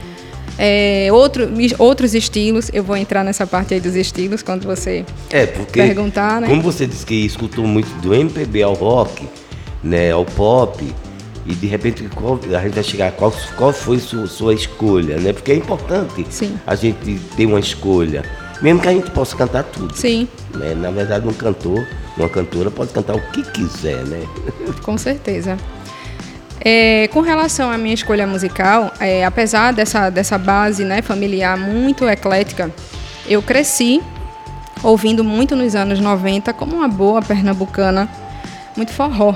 É, 0.58 1.08
outro, 1.14 1.50
outros 1.80 2.14
estilos, 2.14 2.70
eu 2.74 2.84
vou 2.84 2.98
entrar 2.98 3.24
nessa 3.24 3.48
parte 3.48 3.74
aí 3.74 3.80
dos 3.80 3.96
estilos 3.96 4.44
quando 4.44 4.66
você 4.66 5.06
é, 5.32 5.46
porque, 5.46 5.82
perguntar, 5.82 6.42
né? 6.42 6.48
Como 6.48 6.62
você 6.62 6.86
disse 6.86 7.06
que 7.06 7.26
escutou 7.26 7.66
muito 7.66 7.90
do 8.02 8.14
MPB 8.14 8.64
ao 8.64 8.74
rock, 8.74 9.26
né, 9.82 10.12
ao 10.12 10.26
pop, 10.26 10.86
e 11.46 11.54
de 11.54 11.68
repente 11.68 12.08
qual, 12.16 12.40
a 12.56 12.62
gente 12.62 12.74
vai 12.74 12.84
chegar 12.84 13.12
qual, 13.14 13.34
qual 13.58 13.74
foi 13.74 14.00
sua, 14.00 14.28
sua 14.28 14.54
escolha, 14.54 15.18
né? 15.18 15.34
Porque 15.34 15.52
é 15.52 15.56
importante 15.56 16.26
Sim. 16.30 16.58
a 16.66 16.76
gente 16.76 17.20
ter 17.36 17.46
uma 17.46 17.60
escolha. 17.60 18.24
Mesmo 18.62 18.80
que 18.80 18.88
a 18.88 18.94
gente 18.94 19.10
possa 19.12 19.36
cantar 19.36 19.64
tudo. 19.64 19.96
Sim. 19.96 20.28
Né? 20.54 20.76
Na 20.76 20.92
verdade, 20.92 21.28
um 21.28 21.34
cantor, 21.34 21.86
uma 22.16 22.30
cantora 22.30 22.70
pode 22.70 22.94
cantar 22.94 23.16
o 23.16 23.22
que 23.32 23.42
quiser, 23.52 24.04
né? 24.06 24.22
Com 24.84 24.98
certeza. 24.98 25.58
É, 26.64 27.08
com 27.08 27.22
relação 27.22 27.72
à 27.72 27.78
minha 27.78 27.96
escolha 27.96 28.28
musical, 28.28 28.94
é, 29.00 29.26
apesar 29.26 29.74
dessa, 29.74 30.12
dessa 30.12 30.38
base 30.38 30.84
né, 30.84 31.02
familiar 31.02 31.58
muito 31.58 32.08
eclética, 32.08 32.70
eu 33.28 33.42
cresci 33.42 34.00
ouvindo 34.84 35.24
muito 35.24 35.56
nos 35.56 35.76
anos 35.76 36.00
90, 36.00 36.54
como 36.54 36.76
uma 36.76 36.88
boa 36.88 37.20
pernambucana, 37.20 38.08
muito 38.78 38.92
forró. 38.94 39.34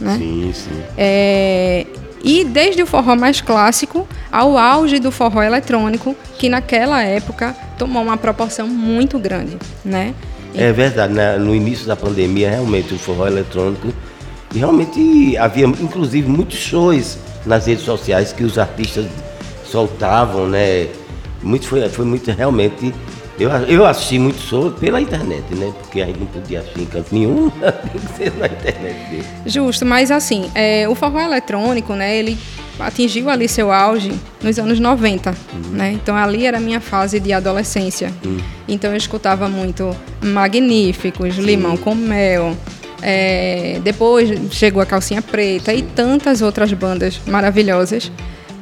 Né? 0.00 0.16
Sim, 0.18 0.52
sim. 0.54 0.82
É, 0.96 1.86
e 2.22 2.44
desde 2.44 2.82
o 2.82 2.86
forró 2.86 3.14
mais 3.14 3.40
clássico 3.40 4.06
ao 4.30 4.58
auge 4.58 4.98
do 4.98 5.10
forró 5.10 5.42
eletrônico, 5.42 6.16
que 6.38 6.48
naquela 6.48 7.02
época 7.02 7.54
tomou 7.78 8.02
uma 8.02 8.16
proporção 8.16 8.66
muito 8.66 9.18
grande, 9.18 9.56
né? 9.84 10.14
É 10.54 10.72
verdade, 10.72 11.12
né? 11.12 11.36
no 11.36 11.54
início 11.54 11.86
da 11.86 11.94
pandemia, 11.94 12.50
realmente, 12.50 12.94
o 12.94 12.98
forró 12.98 13.26
eletrônico, 13.26 13.92
e 14.54 14.58
realmente 14.58 15.36
havia, 15.36 15.66
inclusive, 15.66 16.28
muitos 16.28 16.58
shows 16.58 17.18
nas 17.44 17.66
redes 17.66 17.84
sociais 17.84 18.32
que 18.32 18.42
os 18.42 18.58
artistas 18.58 19.06
soltavam, 19.64 20.48
né? 20.48 20.88
Muito, 21.42 21.68
foi, 21.68 21.88
foi 21.88 22.04
muito, 22.04 22.30
realmente, 22.30 22.94
eu, 23.38 23.50
eu 23.50 23.84
assisti 23.84 24.18
muito 24.18 24.40
show 24.40 24.70
pela 24.70 25.00
internet, 25.00 25.44
né? 25.54 25.72
Porque 25.78 26.00
a 26.00 26.06
gente 26.06 26.20
não 26.20 26.26
podia 26.26 26.60
assistir 26.60 26.80
em 26.80 26.86
canto 26.86 27.14
nenhum, 27.14 27.50
tem 27.60 28.00
que 28.00 28.16
ser 28.16 28.32
na 28.36 28.46
internet 28.46 29.10
dele. 29.10 29.24
Justo, 29.44 29.84
mas 29.84 30.10
assim, 30.10 30.50
é, 30.54 30.88
o 30.88 30.94
forró 30.94 31.20
eletrônico, 31.20 31.92
né? 31.94 32.16
Ele 32.16 32.38
atingiu 32.78 33.28
ali 33.30 33.48
seu 33.48 33.72
auge 33.72 34.12
nos 34.42 34.58
anos 34.58 34.80
90, 34.80 35.30
uhum. 35.30 35.60
né? 35.72 35.92
Então 35.92 36.16
ali 36.16 36.46
era 36.46 36.56
a 36.56 36.60
minha 36.60 36.80
fase 36.80 37.20
de 37.20 37.32
adolescência. 37.32 38.12
Uhum. 38.24 38.38
Então 38.66 38.90
eu 38.90 38.96
escutava 38.96 39.48
muito 39.48 39.94
Magníficos, 40.22 41.34
Sim. 41.34 41.42
Limão 41.42 41.76
com 41.76 41.94
Mel. 41.94 42.56
É, 43.02 43.78
depois 43.84 44.30
chegou 44.50 44.80
a 44.80 44.86
Calcinha 44.86 45.20
Preta 45.20 45.70
Sim. 45.70 45.78
e 45.78 45.82
tantas 45.82 46.40
outras 46.40 46.72
bandas 46.72 47.20
maravilhosas 47.26 48.10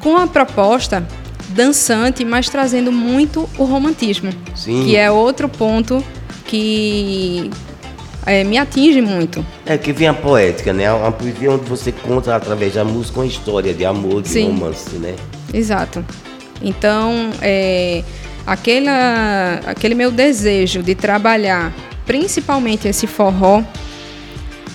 com 0.01 0.17
a 0.17 0.27
proposta 0.27 1.07
dançante, 1.55 2.25
mas 2.25 2.49
trazendo 2.49 2.91
muito 2.91 3.49
o 3.57 3.65
romantismo, 3.65 4.31
Sim. 4.55 4.85
que 4.85 4.97
é 4.97 5.11
outro 5.11 5.49
ponto 5.49 6.05
que 6.47 7.51
é, 8.27 8.45
me 8.45 8.59
atinge 8.59 9.01
muito. 9.01 9.45
É 9.65 9.79
que 9.79 9.93
vem 9.93 10.09
a 10.09 10.15
poética, 10.15 10.73
né? 10.73 10.93
Uma 10.93 11.13
poesia 11.13 11.51
onde 11.51 11.65
você 11.65 11.93
conta 11.93 12.35
através 12.35 12.75
da 12.75 12.85
música 12.85 13.21
uma 13.21 13.27
história 13.27 13.73
de 13.73 13.85
amor, 13.85 14.23
de 14.23 14.29
Sim. 14.29 14.47
romance, 14.47 14.97
né? 14.97 15.15
Exato. 15.53 16.05
Então, 16.63 17.31
é, 17.41 18.03
aquela, 18.47 19.61
aquele 19.67 19.95
meu 19.95 20.11
desejo 20.11 20.83
de 20.83 20.95
trabalhar 20.95 21.73
principalmente 22.07 22.87
esse 22.89 23.07
forró, 23.07 23.63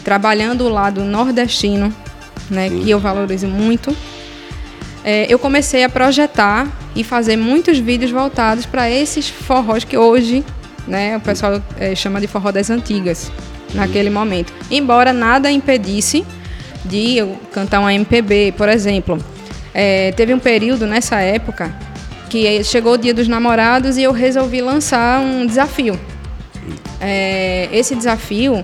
trabalhando 0.03 0.65
o 0.65 0.69
lado 0.69 1.03
nordestino, 1.03 1.93
né, 2.49 2.69
que 2.69 2.89
eu 2.89 2.99
valorizo 2.99 3.47
muito, 3.47 3.95
é, 5.09 5.25
eu 5.27 5.39
comecei 5.39 5.83
a 5.83 5.89
projetar 5.89 6.67
e 6.95 7.03
fazer 7.03 7.35
muitos 7.35 7.79
vídeos 7.79 8.11
voltados 8.11 8.67
para 8.67 8.87
esses 8.91 9.27
forrós 9.27 9.83
que 9.83 9.97
hoje 9.97 10.45
né, 10.87 11.17
o 11.17 11.19
pessoal 11.19 11.59
é, 11.79 11.95
chama 11.95 12.21
de 12.21 12.27
forró 12.27 12.51
das 12.51 12.69
antigas, 12.69 13.31
naquele 13.73 14.11
momento. 14.11 14.53
Embora 14.69 15.11
nada 15.11 15.49
impedisse 15.49 16.23
de 16.85 17.17
eu 17.17 17.35
cantar 17.51 17.79
uma 17.79 17.91
MPB, 17.91 18.53
por 18.55 18.69
exemplo. 18.69 19.17
É, 19.73 20.11
teve 20.11 20.31
um 20.31 20.37
período 20.37 20.85
nessa 20.85 21.19
época 21.19 21.73
que 22.29 22.63
chegou 22.63 22.93
o 22.93 22.97
dia 22.97 23.13
dos 23.13 23.27
namorados 23.27 23.97
e 23.97 24.03
eu 24.03 24.11
resolvi 24.11 24.61
lançar 24.61 25.19
um 25.21 25.43
desafio. 25.43 25.99
É, 27.01 27.67
esse 27.71 27.95
desafio 27.95 28.63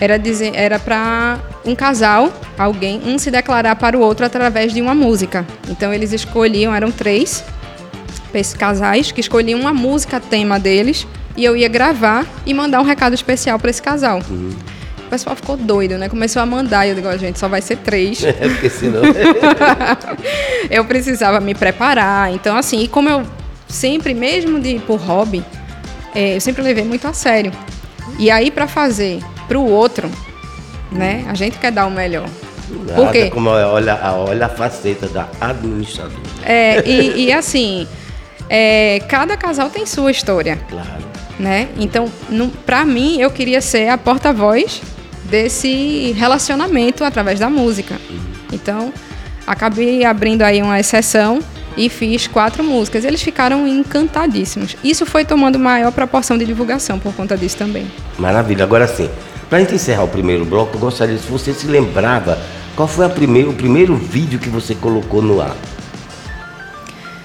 era 0.00 0.18
dizer, 0.18 0.52
era 0.54 0.78
para 0.78 1.38
um 1.64 1.74
casal, 1.74 2.32
alguém, 2.58 3.02
um 3.04 3.18
se 3.18 3.30
declarar 3.30 3.76
para 3.76 3.96
o 3.96 4.00
outro 4.00 4.24
através 4.24 4.72
de 4.72 4.80
uma 4.80 4.94
música. 4.94 5.46
Então 5.68 5.92
eles 5.92 6.12
escolhiam, 6.12 6.74
eram 6.74 6.90
três 6.90 7.44
casais 8.56 9.12
que 9.12 9.20
escolhiam 9.20 9.60
uma 9.60 9.74
música 9.74 10.20
tema 10.20 10.58
deles 10.58 11.06
e 11.36 11.44
eu 11.44 11.56
ia 11.56 11.68
gravar 11.68 12.26
e 12.46 12.54
mandar 12.54 12.80
um 12.80 12.84
recado 12.84 13.12
especial 13.14 13.58
para 13.58 13.70
esse 13.70 13.82
casal. 13.82 14.20
Uhum. 14.30 14.50
O 15.06 15.10
pessoal 15.10 15.34
ficou 15.34 15.56
doido, 15.56 15.98
né? 15.98 16.08
Começou 16.08 16.40
a 16.40 16.46
mandar 16.46 16.86
e 16.86 16.90
eu 16.90 16.94
digo, 16.94 17.08
a 17.08 17.16
gente, 17.16 17.38
só 17.38 17.48
vai 17.48 17.60
ser 17.60 17.76
três. 17.78 18.22
É, 18.24 18.32
porque 18.32 18.70
senão... 18.70 19.02
eu 20.70 20.84
precisava 20.84 21.40
me 21.40 21.52
preparar. 21.52 22.32
Então, 22.32 22.56
assim, 22.56 22.80
e 22.80 22.88
como 22.88 23.08
eu 23.08 23.26
sempre, 23.66 24.14
mesmo 24.14 24.60
de 24.60 24.78
por 24.78 25.00
hobby, 25.00 25.44
é, 26.14 26.36
eu 26.36 26.40
sempre 26.40 26.62
levei 26.62 26.84
muito 26.84 27.08
a 27.08 27.12
sério. 27.12 27.50
E 28.20 28.30
aí, 28.30 28.52
para 28.52 28.68
fazer 28.68 29.20
para 29.50 29.58
o 29.58 29.68
outro, 29.68 30.08
né? 30.92 31.24
A 31.28 31.34
gente 31.34 31.58
quer 31.58 31.72
dar 31.72 31.86
o 31.86 31.90
melhor. 31.90 32.28
Nada 32.70 32.94
Porque, 32.94 33.30
como 33.30 33.50
olha, 33.50 33.98
olha 34.14 34.46
a 34.46 34.48
faceta 34.48 35.08
da 35.08 35.28
administradora. 35.40 36.20
É, 36.44 36.88
e, 36.88 37.24
e 37.24 37.32
assim, 37.32 37.84
é, 38.48 39.00
cada 39.08 39.36
casal 39.36 39.68
tem 39.68 39.84
sua 39.86 40.12
história. 40.12 40.56
Claro. 40.68 41.10
Né? 41.36 41.68
Então, 41.76 42.08
para 42.64 42.84
mim, 42.84 43.20
eu 43.20 43.28
queria 43.28 43.60
ser 43.60 43.88
a 43.88 43.98
porta-voz 43.98 44.82
desse 45.24 46.12
relacionamento 46.16 47.02
através 47.02 47.40
da 47.40 47.50
música. 47.50 47.96
Uhum. 48.08 48.20
Então, 48.52 48.92
acabei 49.44 50.04
abrindo 50.04 50.42
aí 50.42 50.62
uma 50.62 50.78
exceção 50.78 51.40
e 51.76 51.88
fiz 51.88 52.28
quatro 52.28 52.62
músicas. 52.62 53.04
Eles 53.04 53.20
ficaram 53.20 53.66
encantadíssimos. 53.66 54.76
Isso 54.84 55.04
foi 55.04 55.24
tomando 55.24 55.58
maior 55.58 55.90
proporção 55.90 56.38
de 56.38 56.44
divulgação 56.44 57.00
por 57.00 57.12
conta 57.14 57.36
disso 57.36 57.56
também. 57.56 57.90
Maravilha. 58.16 58.62
Agora 58.62 58.86
sim, 58.86 59.10
para 59.50 59.58
a 59.58 59.60
gente 59.62 59.74
encerrar 59.74 60.04
o 60.04 60.08
primeiro 60.08 60.44
bloco, 60.44 60.76
eu 60.76 60.80
gostaria 60.80 61.18
se 61.18 61.26
você 61.26 61.52
se 61.52 61.66
lembrava 61.66 62.38
qual 62.76 62.86
foi 62.86 63.08
primeiro, 63.08 63.50
o 63.50 63.54
primeiro 63.54 63.96
vídeo 63.96 64.38
que 64.38 64.48
você 64.48 64.76
colocou 64.76 65.20
no 65.20 65.40
ar. 65.40 65.56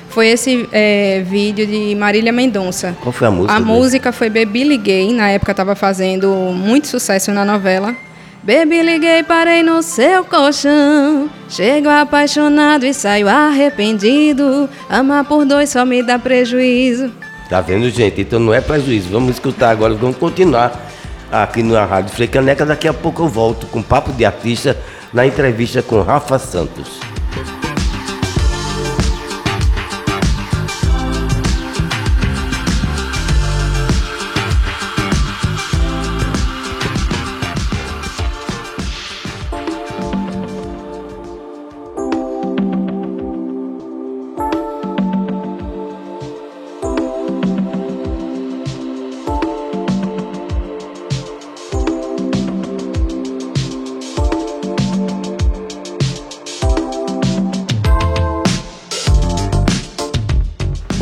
Foi 0.09 0.27
esse 0.27 0.67
é, 0.71 1.23
vídeo 1.23 1.67
de 1.67 1.93
Marília 1.93 2.31
Mendonça. 2.31 2.97
Qual 3.01 3.13
foi 3.13 3.27
a 3.27 3.31
música? 3.31 3.53
A 3.53 3.59
dele? 3.59 3.71
música 3.71 4.11
foi 4.11 4.29
Baby 4.29 4.63
Liguei, 4.63 5.13
na 5.13 5.29
época 5.29 5.51
estava 5.51 5.75
fazendo 5.75 6.27
muito 6.53 6.87
sucesso 6.87 7.31
na 7.31 7.45
novela. 7.45 7.95
Baby, 8.41 8.83
liguei, 8.83 9.23
parei 9.23 9.63
no 9.63 9.81
seu 9.81 10.23
colchão. 10.23 11.29
Chego 11.49 11.89
apaixonado 11.89 12.85
e 12.85 12.93
saio 12.93 13.27
arrependido. 13.27 14.69
Amar 14.87 15.25
por 15.25 15.45
dois 15.45 15.71
só 15.71 15.83
me 15.83 16.03
dá 16.03 16.19
prejuízo. 16.19 17.11
Tá 17.49 17.59
vendo, 17.59 17.89
gente? 17.89 18.21
Então 18.21 18.39
não 18.39 18.53
é 18.53 18.61
prejuízo. 18.61 19.09
Vamos 19.09 19.31
escutar 19.31 19.71
agora, 19.71 19.95
vamos 19.95 20.17
continuar 20.17 20.84
aqui 21.31 21.63
na 21.63 21.85
Rádio 21.85 22.13
Frecaneca. 22.13 22.65
Daqui 22.65 22.87
a 22.87 22.93
pouco 22.93 23.23
eu 23.23 23.27
volto 23.27 23.67
com 23.67 23.81
Papo 23.81 24.11
de 24.11 24.25
Artista 24.25 24.77
na 25.13 25.25
entrevista 25.25 25.81
com 25.81 26.01
Rafa 26.01 26.37
Santos. 26.39 27.14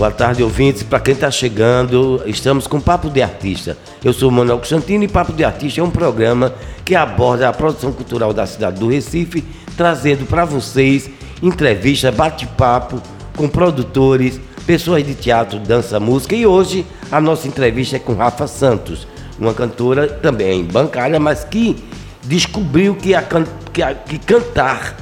Boa 0.04 0.12
tarde, 0.12 0.44
ouvintes. 0.44 0.84
Para 0.84 1.00
quem 1.00 1.14
está 1.14 1.32
chegando, 1.32 2.22
estamos 2.26 2.68
com 2.68 2.78
Papo 2.78 3.10
de 3.10 3.22
Artista. 3.22 3.78
Eu 4.04 4.12
sou 4.12 4.30
Manuel 4.30 4.58
Constantino 4.58 5.06
e 5.06 5.08
Papo 5.08 5.32
de 5.32 5.46
Artista 5.46 5.80
é 5.80 5.84
um 5.84 5.90
programa 5.90 6.54
que 6.84 6.94
aborda 6.94 7.48
a 7.48 7.54
produção 7.54 7.94
cultural 7.94 8.34
da 8.34 8.46
cidade 8.46 8.82
do 8.82 8.90
Recife, 8.90 9.46
trazendo 9.78 10.26
para 10.26 10.44
vocês 10.44 11.10
entrevista, 11.42 12.12
bate-papo 12.12 13.02
com 13.38 13.48
produtores, 13.48 14.42
pessoas 14.68 15.06
de 15.06 15.16
teatro, 15.16 15.58
dança, 15.58 16.02
música. 16.02 16.36
E 16.36 16.46
hoje 16.46 16.86
a 17.10 17.22
nossa 17.22 17.48
entrevista 17.48 17.96
é 17.96 18.00
com 18.00 18.14
Rafa 18.14 18.46
Santos, 18.46 19.08
uma 19.40 19.54
cantora 19.54 20.06
também 20.06 20.66
bancária, 20.66 21.18
mas 21.18 21.46
que 21.46 21.82
descobriu 22.26 22.94
que, 22.94 23.16
a, 23.16 23.24
que, 23.72 23.82
a, 23.82 23.96
que 23.96 24.18
cantar 24.20 24.98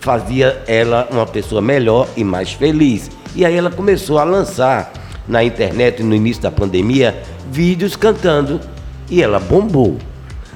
fazia 0.00 0.60
ela 0.66 1.06
uma 1.08 1.24
pessoa 1.24 1.62
melhor 1.62 2.08
e 2.16 2.24
mais 2.24 2.52
feliz. 2.52 3.21
E 3.34 3.44
aí 3.44 3.56
ela 3.56 3.70
começou 3.70 4.18
a 4.18 4.24
lançar 4.24 4.92
na 5.26 5.42
internet 5.42 6.02
no 6.02 6.14
início 6.14 6.42
da 6.42 6.50
pandemia 6.50 7.22
vídeos 7.50 7.96
cantando 7.96 8.60
e 9.08 9.22
ela 9.22 9.38
bombou. 9.38 9.98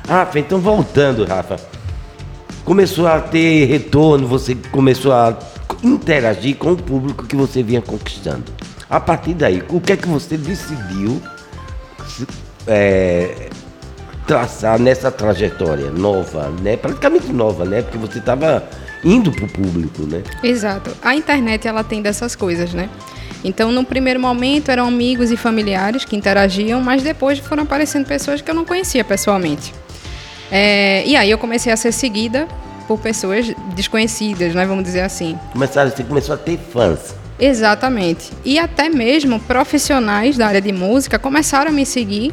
Rafa, 0.09 0.39
então 0.39 0.59
voltando, 0.59 1.25
Rafa, 1.25 1.57
começou 2.65 3.07
a 3.07 3.21
ter 3.21 3.67
retorno, 3.67 4.27
você 4.27 4.55
começou 4.71 5.13
a 5.13 5.37
interagir 5.83 6.57
com 6.57 6.73
o 6.73 6.77
público 6.77 7.27
que 7.27 7.37
você 7.37 7.63
vinha 7.63 7.83
conquistando. 7.83 8.45
A 8.89 9.01
partir 9.01 9.35
daí, 9.35 9.63
o 9.69 9.81
que 9.81 9.93
é 9.93 9.97
que 9.97 10.09
você 10.09 10.37
decidiu 10.37 11.21
é, 12.67 13.49
traçar 14.27 14.79
nessa 14.79 15.11
trajetória 15.11 15.91
nova, 15.91 16.51
né? 16.63 16.77
Praticamente 16.77 17.33
nova, 17.33 17.65
né? 17.65 17.83
Porque 17.83 17.99
você 17.99 18.19
estava 18.19 18.63
indo 19.07 19.31
para 19.31 19.45
o 19.45 19.49
público, 19.49 20.03
né? 20.03 20.23
Exato. 20.43 20.91
A 21.01 21.15
internet 21.15 21.67
ela 21.69 21.85
tem 21.85 22.03
dessas 22.03 22.35
coisas, 22.35 22.75
né? 22.75 22.91
Então, 23.45 23.71
no 23.71 23.85
primeiro 23.85 24.19
momento 24.19 24.71
eram 24.71 24.89
amigos 24.89 25.31
e 25.31 25.37
familiares 25.37 26.05
que 26.05 26.17
interagiam, 26.17 26.81
mas 26.81 27.03
depois 27.03 27.39
foram 27.39 27.63
aparecendo 27.63 28.05
pessoas 28.05 28.41
que 28.41 28.51
eu 28.51 28.55
não 28.55 28.65
conhecia 28.65 29.05
pessoalmente. 29.05 29.73
É, 30.51 31.05
e 31.07 31.15
aí 31.15 31.31
eu 31.31 31.39
comecei 31.39 31.73
a 31.73 31.77
ser 31.77 31.93
seguida 31.93 32.49
por 32.89 32.99
pessoas 32.99 33.53
desconhecidas, 33.75 34.55
né? 34.55 34.67
Vamos 34.67 34.85
dizer 34.85 35.03
assim. 35.03 35.39
Começaram, 35.53 35.91
você 35.91 36.03
começou 36.03 36.35
a 36.35 36.39
ter 36.39 36.59
fãs. 36.59 37.15
Exatamente. 37.39 38.33
E 38.45 38.59
até 38.59 38.89
mesmo 38.89 39.39
profissionais 39.39 40.37
da 40.37 40.47
área 40.47 40.61
de 40.61 40.73
música 40.73 41.19
começaram 41.19 41.71
a 41.71 41.73
me 41.73 41.87
seguir 41.87 42.33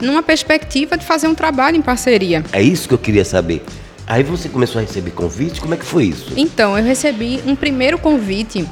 numa 0.00 0.22
perspectiva 0.22 0.96
de 0.96 1.04
fazer 1.04 1.26
um 1.26 1.34
trabalho 1.34 1.76
em 1.76 1.82
parceria. 1.82 2.44
É 2.52 2.62
isso 2.62 2.88
que 2.88 2.94
eu 2.94 2.98
queria 2.98 3.24
saber. 3.24 3.62
Aí 4.06 4.22
você 4.22 4.48
começou 4.48 4.78
a 4.78 4.82
receber 4.82 5.10
convite? 5.10 5.60
Como 5.60 5.74
é 5.74 5.76
que 5.76 5.84
foi 5.84 6.04
isso? 6.04 6.32
Então, 6.36 6.78
eu 6.78 6.84
recebi 6.84 7.40
um 7.44 7.56
primeiro 7.56 7.98
convite, 7.98 8.64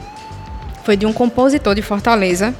foi 0.84 0.96
de 0.96 1.04
um 1.04 1.12
compositor 1.12 1.74
de 1.74 1.82
Fortaleza, 1.82 2.54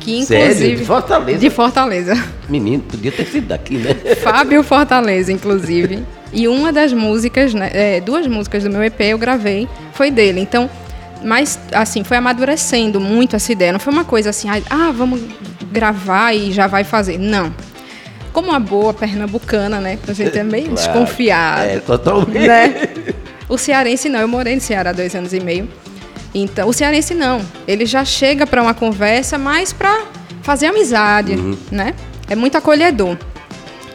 que 0.00 0.18
inclusive... 0.18 0.54
Sério? 0.54 0.76
De 0.76 0.84
Fortaleza? 0.84 1.38
De 1.38 1.50
Fortaleza. 1.50 2.24
Menino, 2.48 2.82
podia 2.82 3.12
ter 3.12 3.26
sido 3.26 3.46
daqui, 3.46 3.76
né? 3.76 3.94
Fábio 4.22 4.64
Fortaleza, 4.64 5.30
inclusive. 5.32 6.02
e 6.32 6.48
uma 6.48 6.72
das 6.72 6.92
músicas, 6.92 7.54
né, 7.54 7.70
é, 7.72 8.00
duas 8.00 8.26
músicas 8.26 8.64
do 8.64 8.70
meu 8.70 8.82
EP 8.82 9.00
eu 9.02 9.18
gravei, 9.18 9.68
foi 9.92 10.10
dele. 10.10 10.40
Então, 10.40 10.68
mas 11.22 11.60
assim, 11.72 12.02
foi 12.02 12.16
amadurecendo 12.16 13.00
muito 13.00 13.36
essa 13.36 13.52
ideia. 13.52 13.72
Não 13.72 13.80
foi 13.80 13.92
uma 13.92 14.04
coisa 14.04 14.30
assim, 14.30 14.48
ah, 14.68 14.90
vamos 14.92 15.20
gravar 15.70 16.34
e 16.34 16.50
já 16.50 16.66
vai 16.66 16.82
fazer. 16.82 17.18
Não 17.18 17.54
como 18.36 18.50
uma 18.50 18.60
boa 18.60 18.92
pernambucana, 18.92 19.80
né? 19.80 19.98
A 20.06 20.12
gente 20.12 20.38
é 20.38 20.44
meio 20.44 20.68
claro. 20.68 20.76
desconfiado. 20.76 21.70
É, 21.70 21.78
totalmente. 21.78 22.46
Né? 22.46 22.88
O 23.48 23.56
cearense 23.56 24.10
não, 24.10 24.20
eu 24.20 24.28
morei 24.28 24.54
no 24.54 24.60
Ceará 24.60 24.90
há 24.90 24.92
dois 24.92 25.14
anos 25.14 25.32
e 25.32 25.40
meio. 25.40 25.66
Então, 26.34 26.68
o 26.68 26.72
cearense 26.72 27.14
não. 27.14 27.40
Ele 27.66 27.86
já 27.86 28.04
chega 28.04 28.46
para 28.46 28.60
uma 28.60 28.74
conversa 28.74 29.38
mais 29.38 29.72
para 29.72 30.04
fazer 30.42 30.66
amizade, 30.66 31.32
uhum. 31.32 31.56
né? 31.70 31.94
É 32.28 32.36
muito 32.36 32.58
acolhedor. 32.58 33.16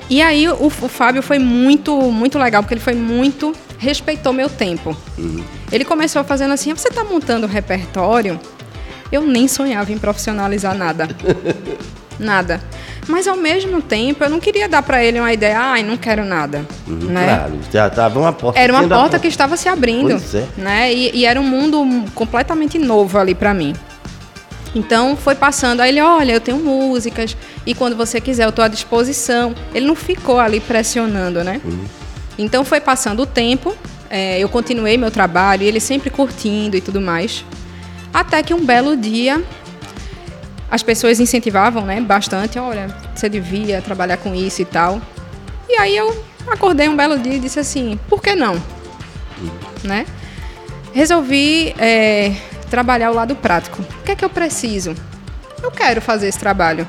E 0.10 0.24
aí 0.24 0.48
o, 0.48 0.66
o, 0.66 0.70
Fábio 0.90 1.22
foi 1.22 1.38
muito, 1.38 1.96
muito 2.12 2.40
legal, 2.40 2.64
porque 2.64 2.74
ele 2.74 2.82
foi 2.82 2.96
muito. 2.96 3.54
respeitou 3.78 4.34
meu 4.34 4.50
tempo. 4.50 4.98
Uhum. 5.20 5.44
Ele 5.72 5.86
começou 5.86 6.24
fazendo 6.24 6.56
assim: 6.56 6.74
você 6.74 6.88
está 6.88 7.04
montando 7.04 7.46
um 7.46 7.50
repertório? 7.50 8.40
Eu 9.12 9.22
nem 9.22 9.48
sonhava 9.48 9.92
em 9.92 10.00
profissionalizar 10.00 10.76
nada. 10.76 11.08
nada. 12.18 12.60
Mas 13.08 13.28
ao 13.28 13.36
mesmo 13.36 13.82
tempo, 13.82 14.24
eu 14.24 14.30
não 14.30 14.40
queria 14.40 14.70
dar 14.70 14.84
para 14.84 15.04
ele 15.04 15.20
uma 15.20 15.34
ideia, 15.34 15.60
ai, 15.60 15.84
não 15.84 15.98
quero 15.98 16.24
nada. 16.24 16.66
Uhum, 16.88 16.96
né? 16.96 17.26
Claro, 17.26 17.60
já 17.72 17.88
estava 17.88 18.20
uma 18.20 18.32
porta. 18.32 18.60
Era 18.60 18.74
uma 18.74 18.88
porta 18.88 19.20
que 19.20 19.28
estava 19.28 19.58
se 19.58 19.68
abrindo. 19.68 20.10
Pois 20.10 20.36
é. 20.36 20.48
Né? 20.58 20.94
E, 20.94 21.18
e 21.18 21.26
era 21.26 21.40
um 21.40 21.44
mundo 21.44 21.84
completamente 22.14 22.78
novo 22.78 23.18
ali 23.18 23.34
para 23.34 23.54
mim. 23.54 23.74
Então 24.74 25.18
foi 25.18 25.36
passando, 25.36 25.82
aí 25.82 25.90
ele, 25.90 26.02
olha, 26.02 26.32
eu 26.32 26.40
tenho 26.40 26.58
músicas, 26.58 27.36
e 27.66 27.76
quando 27.76 27.96
você 27.96 28.22
quiser, 28.22 28.46
eu 28.46 28.50
estou 28.50 28.64
à 28.64 28.68
disposição. 28.68 29.54
Ele 29.74 29.86
não 29.86 29.96
ficou 29.96 30.40
ali 30.40 30.60
pressionando, 30.60 31.44
né? 31.44 31.60
Uhum. 31.64 31.86
Então 32.38 32.64
foi 32.64 32.80
passando 32.80 33.24
o 33.24 33.26
tempo, 33.26 33.76
é, 34.10 34.40
eu 34.40 34.48
continuei 34.48 34.98
meu 34.98 35.12
trabalho, 35.12 35.64
ele 35.64 35.80
sempre 35.80 36.10
curtindo 36.10 36.78
e 36.78 36.82
tudo 36.82 37.02
mais. 37.02 37.44
Até 38.14 38.42
que 38.44 38.54
um 38.54 38.66
belo 38.66 38.96
dia 38.96 39.44
as 40.72 40.82
pessoas 40.82 41.20
incentivavam, 41.20 41.86
né, 41.86 42.00
bastante, 42.00 42.58
olha, 42.58 42.88
você 43.14 43.28
devia 43.28 43.82
trabalhar 43.82 44.16
com 44.16 44.34
isso 44.34 44.62
e 44.62 44.66
tal. 44.66 45.02
E 45.68 45.76
aí 45.76 45.96
eu 45.96 46.24
acordei 46.48 46.88
um 46.88 46.96
belo 46.96 47.20
dia 47.20 47.34
e 47.34 47.40
disse 47.40 47.60
assim, 47.60 48.00
por 48.08 48.22
que 48.22 48.34
não? 48.34 48.56
Né? 49.84 50.06
Resolvi 50.94 51.76
é, 51.78 52.34
trabalhar 52.70 53.12
o 53.12 53.14
lado 53.14 53.36
prático. 53.36 53.82
O 53.82 54.04
que 54.04 54.12
é 54.12 54.16
que 54.16 54.24
eu 54.24 54.30
preciso? 54.30 54.96
Eu 55.62 55.72
quero 55.72 56.02
fazer 56.02 56.30
esse 56.30 56.40
trabalho. 56.40 56.88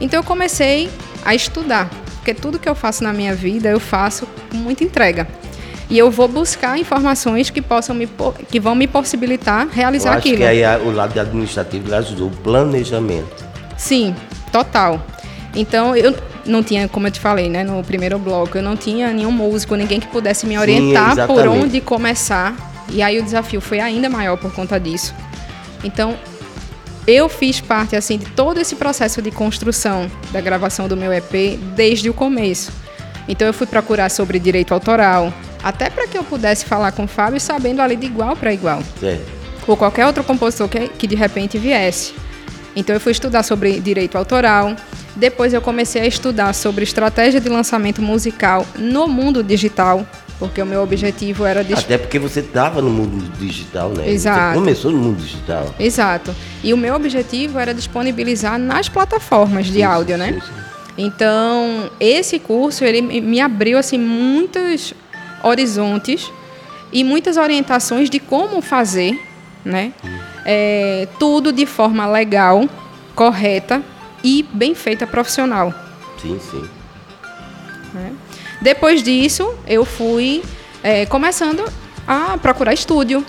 Então 0.00 0.18
eu 0.18 0.24
comecei 0.24 0.90
a 1.24 1.32
estudar, 1.32 1.88
porque 2.16 2.34
tudo 2.34 2.58
que 2.58 2.68
eu 2.68 2.74
faço 2.74 3.04
na 3.04 3.12
minha 3.12 3.34
vida 3.36 3.68
eu 3.68 3.78
faço 3.78 4.26
com 4.50 4.56
muita 4.56 4.82
entrega 4.82 5.28
e 5.92 5.98
eu 5.98 6.10
vou 6.10 6.26
buscar 6.26 6.78
informações 6.78 7.50
que 7.50 7.60
possam 7.60 7.94
me 7.94 8.08
que 8.50 8.58
vão 8.58 8.74
me 8.74 8.86
possibilitar 8.86 9.68
realizar 9.68 10.08
eu 10.08 10.12
acho 10.12 10.18
aquilo. 10.20 10.38
Que 10.38 10.44
aí 10.44 10.80
o 10.86 10.90
lado 10.90 11.20
administrativo 11.20 11.94
ajudou, 11.94 12.28
o 12.28 12.30
planejamento. 12.30 13.44
Sim, 13.76 14.16
total. 14.50 15.04
Então 15.54 15.94
eu 15.94 16.16
não 16.46 16.62
tinha, 16.62 16.88
como 16.88 17.08
eu 17.08 17.10
te 17.10 17.20
falei, 17.20 17.50
né, 17.50 17.62
no 17.62 17.84
primeiro 17.84 18.18
bloco, 18.18 18.56
eu 18.56 18.62
não 18.62 18.74
tinha 18.74 19.12
nenhum 19.12 19.30
músico, 19.30 19.76
ninguém 19.76 20.00
que 20.00 20.06
pudesse 20.06 20.46
me 20.46 20.58
orientar 20.58 21.14
Sim, 21.14 21.26
por 21.26 21.46
onde 21.46 21.78
começar. 21.82 22.56
E 22.88 23.02
aí 23.02 23.18
o 23.18 23.22
desafio 23.22 23.60
foi 23.60 23.78
ainda 23.78 24.08
maior 24.08 24.38
por 24.38 24.50
conta 24.50 24.80
disso. 24.80 25.14
Então, 25.84 26.16
eu 27.06 27.28
fiz 27.28 27.60
parte 27.60 27.94
assim 27.94 28.16
de 28.16 28.24
todo 28.30 28.58
esse 28.58 28.76
processo 28.76 29.20
de 29.20 29.30
construção 29.30 30.10
da 30.32 30.40
gravação 30.40 30.88
do 30.88 30.96
meu 30.96 31.12
EP 31.12 31.58
desde 31.76 32.08
o 32.08 32.14
começo. 32.14 32.72
Então 33.28 33.46
eu 33.46 33.52
fui 33.52 33.66
procurar 33.66 34.08
sobre 34.10 34.38
direito 34.38 34.72
autoral, 34.72 35.32
até 35.62 35.88
para 35.88 36.06
que 36.06 36.18
eu 36.18 36.24
pudesse 36.24 36.64
falar 36.64 36.92
com 36.92 37.04
o 37.04 37.08
Fábio 37.08 37.40
sabendo 37.40 37.80
ali 37.80 37.96
de 37.96 38.06
igual 38.06 38.36
para 38.36 38.52
igual. 38.52 38.82
Ou 39.66 39.76
qualquer 39.76 40.06
outro 40.06 40.24
compositor 40.24 40.68
que, 40.68 40.88
que 40.88 41.06
de 41.06 41.14
repente 41.14 41.56
viesse. 41.58 42.14
Então 42.74 42.94
eu 42.94 43.00
fui 43.00 43.12
estudar 43.12 43.42
sobre 43.42 43.80
direito 43.80 44.16
autoral. 44.18 44.74
Depois 45.14 45.52
eu 45.52 45.60
comecei 45.60 46.02
a 46.02 46.06
estudar 46.06 46.52
sobre 46.54 46.84
estratégia 46.84 47.40
de 47.40 47.48
lançamento 47.48 48.00
musical 48.00 48.66
no 48.76 49.06
mundo 49.06 49.42
digital, 49.42 50.06
porque 50.38 50.60
o 50.60 50.66
meu 50.66 50.82
objetivo 50.82 51.44
era... 51.44 51.60
Até 51.60 51.98
porque 51.98 52.18
você 52.18 52.40
estava 52.40 52.80
no 52.80 52.88
mundo 52.88 53.22
digital, 53.38 53.90
né? 53.90 54.08
Exato. 54.08 54.54
Você 54.54 54.58
começou 54.58 54.90
no 54.90 54.98
mundo 54.98 55.18
digital. 55.18 55.74
Exato. 55.78 56.34
E 56.64 56.72
o 56.72 56.76
meu 56.78 56.94
objetivo 56.94 57.58
era 57.58 57.74
disponibilizar 57.74 58.58
nas 58.58 58.88
plataformas 58.88 59.66
de 59.66 59.82
áudio, 59.82 60.16
né? 60.16 60.32
Sim, 60.32 60.40
sim. 60.40 60.62
Então, 60.96 61.90
esse 62.00 62.38
curso, 62.38 62.84
ele 62.84 63.00
me 63.00 63.40
abriu, 63.40 63.78
assim, 63.78 63.98
muitas 63.98 64.94
horizontes 65.42 66.30
e 66.92 67.02
muitas 67.02 67.36
orientações 67.36 68.10
de 68.10 68.18
como 68.18 68.60
fazer, 68.60 69.18
né? 69.64 69.92
É, 70.44 71.08
tudo 71.18 71.52
de 71.52 71.66
forma 71.66 72.06
legal, 72.06 72.68
correta 73.14 73.82
e 74.22 74.44
bem 74.52 74.74
feita 74.74 75.06
profissional. 75.06 75.72
Sim, 76.20 76.38
sim. 76.50 76.68
É. 77.96 78.10
Depois 78.60 79.02
disso, 79.02 79.54
eu 79.66 79.84
fui 79.84 80.42
é, 80.82 81.06
começando 81.06 81.64
a 82.06 82.36
procurar 82.38 82.72
estúdio, 82.72 83.24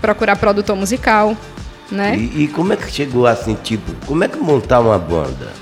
procurar 0.00 0.36
produtor 0.36 0.76
musical, 0.76 1.36
né? 1.90 2.16
E, 2.16 2.44
e, 2.44 2.48
como 2.48 2.72
é 2.72 2.76
que 2.76 2.90
chegou 2.90 3.26
assim, 3.26 3.54
tipo, 3.54 3.92
como 4.06 4.24
é 4.24 4.28
que 4.28 4.38
montar 4.38 4.80
uma 4.80 4.98
banda? 4.98 5.52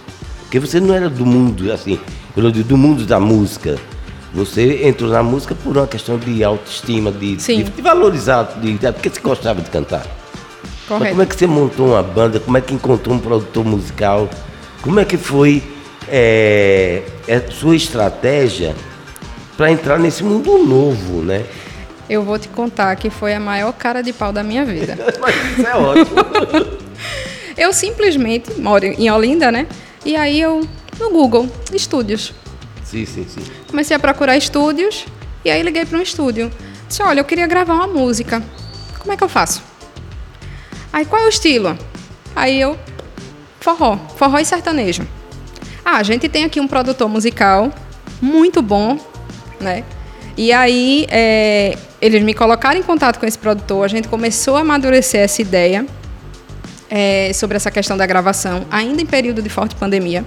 Porque 0.43 0.59
você 0.59 0.81
não 0.81 0.95
era 0.95 1.09
do 1.09 1.27
mundo, 1.27 1.73
assim, 1.73 1.99
do 2.35 2.77
mundo 2.77 3.05
da 3.05 3.21
música. 3.21 3.79
Você 4.35 4.85
entrou 4.85 5.09
na 5.09 5.23
música 5.23 5.55
por 5.55 5.77
uma 5.77 5.87
questão 5.87 6.19
de 6.19 6.43
autoestima, 6.43 7.13
de, 7.13 7.37
de, 7.37 7.63
de 7.63 7.83
valorizar, 7.83 8.43
de, 8.61 8.77
porque 8.93 9.09
você 9.09 9.21
gostava 9.21 9.63
de 9.63 9.71
cantar. 9.71 10.05
Correto. 10.89 11.05
Mas 11.05 11.09
como 11.11 11.23
é 11.23 11.27
que 11.27 11.37
você 11.37 11.47
montou 11.47 11.87
uma 11.91 12.03
banda? 12.03 12.41
Como 12.41 12.59
é 12.59 12.61
que 12.61 12.75
encontrou 12.75 13.15
um 13.15 13.19
produtor 13.21 13.65
musical? 13.65 14.29
Como 14.83 14.99
é 14.99 15.05
que 15.05 15.17
foi 15.17 15.63
é, 16.09 17.03
a 17.29 17.51
sua 17.53 17.77
estratégia 17.77 18.75
para 19.57 19.71
entrar 19.71 20.01
nesse 20.01 20.25
mundo 20.25 20.59
novo, 20.59 21.23
né? 21.23 21.45
Eu 22.11 22.25
vou 22.25 22.37
te 22.37 22.49
contar 22.49 22.97
que 22.97 23.09
foi 23.09 23.35
a 23.35 23.41
maior 23.41 23.73
cara 23.73 24.03
de 24.03 24.13
pau 24.13 24.33
da 24.33 24.43
minha 24.43 24.65
vida. 24.65 24.99
Mas 25.21 25.35
isso 25.53 25.67
é 25.67 25.77
ótimo. 25.77 26.75
Eu 27.57 27.73
simplesmente 27.73 28.53
moro 28.61 28.85
em 28.85 29.09
Olinda, 29.13 29.53
né? 29.53 29.69
E 30.05 30.17
aí 30.17 30.41
eu, 30.41 30.67
no 30.99 31.11
Google, 31.11 31.49
estúdios. 31.73 32.35
Sim, 32.83 33.07
sim, 33.07 33.25
sim. 33.29 33.64
Comecei 33.75 33.97
a 33.97 33.99
procurar 33.99 34.37
estúdios 34.37 35.05
e 35.45 35.51
aí 35.51 35.61
liguei 35.61 35.85
para 35.85 35.99
um 35.99 36.01
estúdio. 36.01 36.49
Disse, 36.87 37.03
olha, 37.03 37.19
eu 37.19 37.25
queria 37.25 37.45
gravar 37.45 37.75
uma 37.75 37.89
música. 37.89 38.41
Como 39.01 39.13
é 39.13 39.17
que 39.17 39.25
eu 39.25 39.29
faço? 39.29 39.65
Aí, 40.93 41.05
qual 41.05 41.21
é 41.21 41.27
o 41.27 41.29
estilo? 41.29 41.77
Aí 42.37 42.61
eu, 42.61 42.79
forró, 43.59 43.99
forró 44.17 44.39
e 44.39 44.45
sertanejo. 44.45 45.05
Ah, 45.85 45.97
a 45.97 46.05
gente 46.05 46.29
tem 46.29 46.45
aqui 46.45 46.61
um 46.61 46.69
produtor 46.69 47.09
musical 47.09 47.75
muito 48.23 48.63
bom, 48.63 48.97
né? 49.59 49.83
E 50.37 50.53
aí, 50.53 51.05
é, 51.11 51.77
eles 52.01 52.23
me 52.23 52.33
colocaram 52.33 52.79
em 52.79 52.83
contato 52.85 53.19
com 53.19 53.27
esse 53.27 53.37
produtor, 53.37 53.85
a 53.85 53.89
gente 53.89 54.07
começou 54.07 54.57
a 54.57 54.61
amadurecer 54.61 55.21
essa 55.21 55.43
ideia 55.43 55.85
é, 56.89 57.33
sobre 57.35 57.57
essa 57.57 57.73
questão 57.73 57.97
da 57.97 58.07
gravação, 58.07 58.67
ainda 58.71 59.03
em 59.03 59.07
período 59.07 59.43
de 59.43 59.49
forte 59.49 59.75
pandemia. 59.75 60.25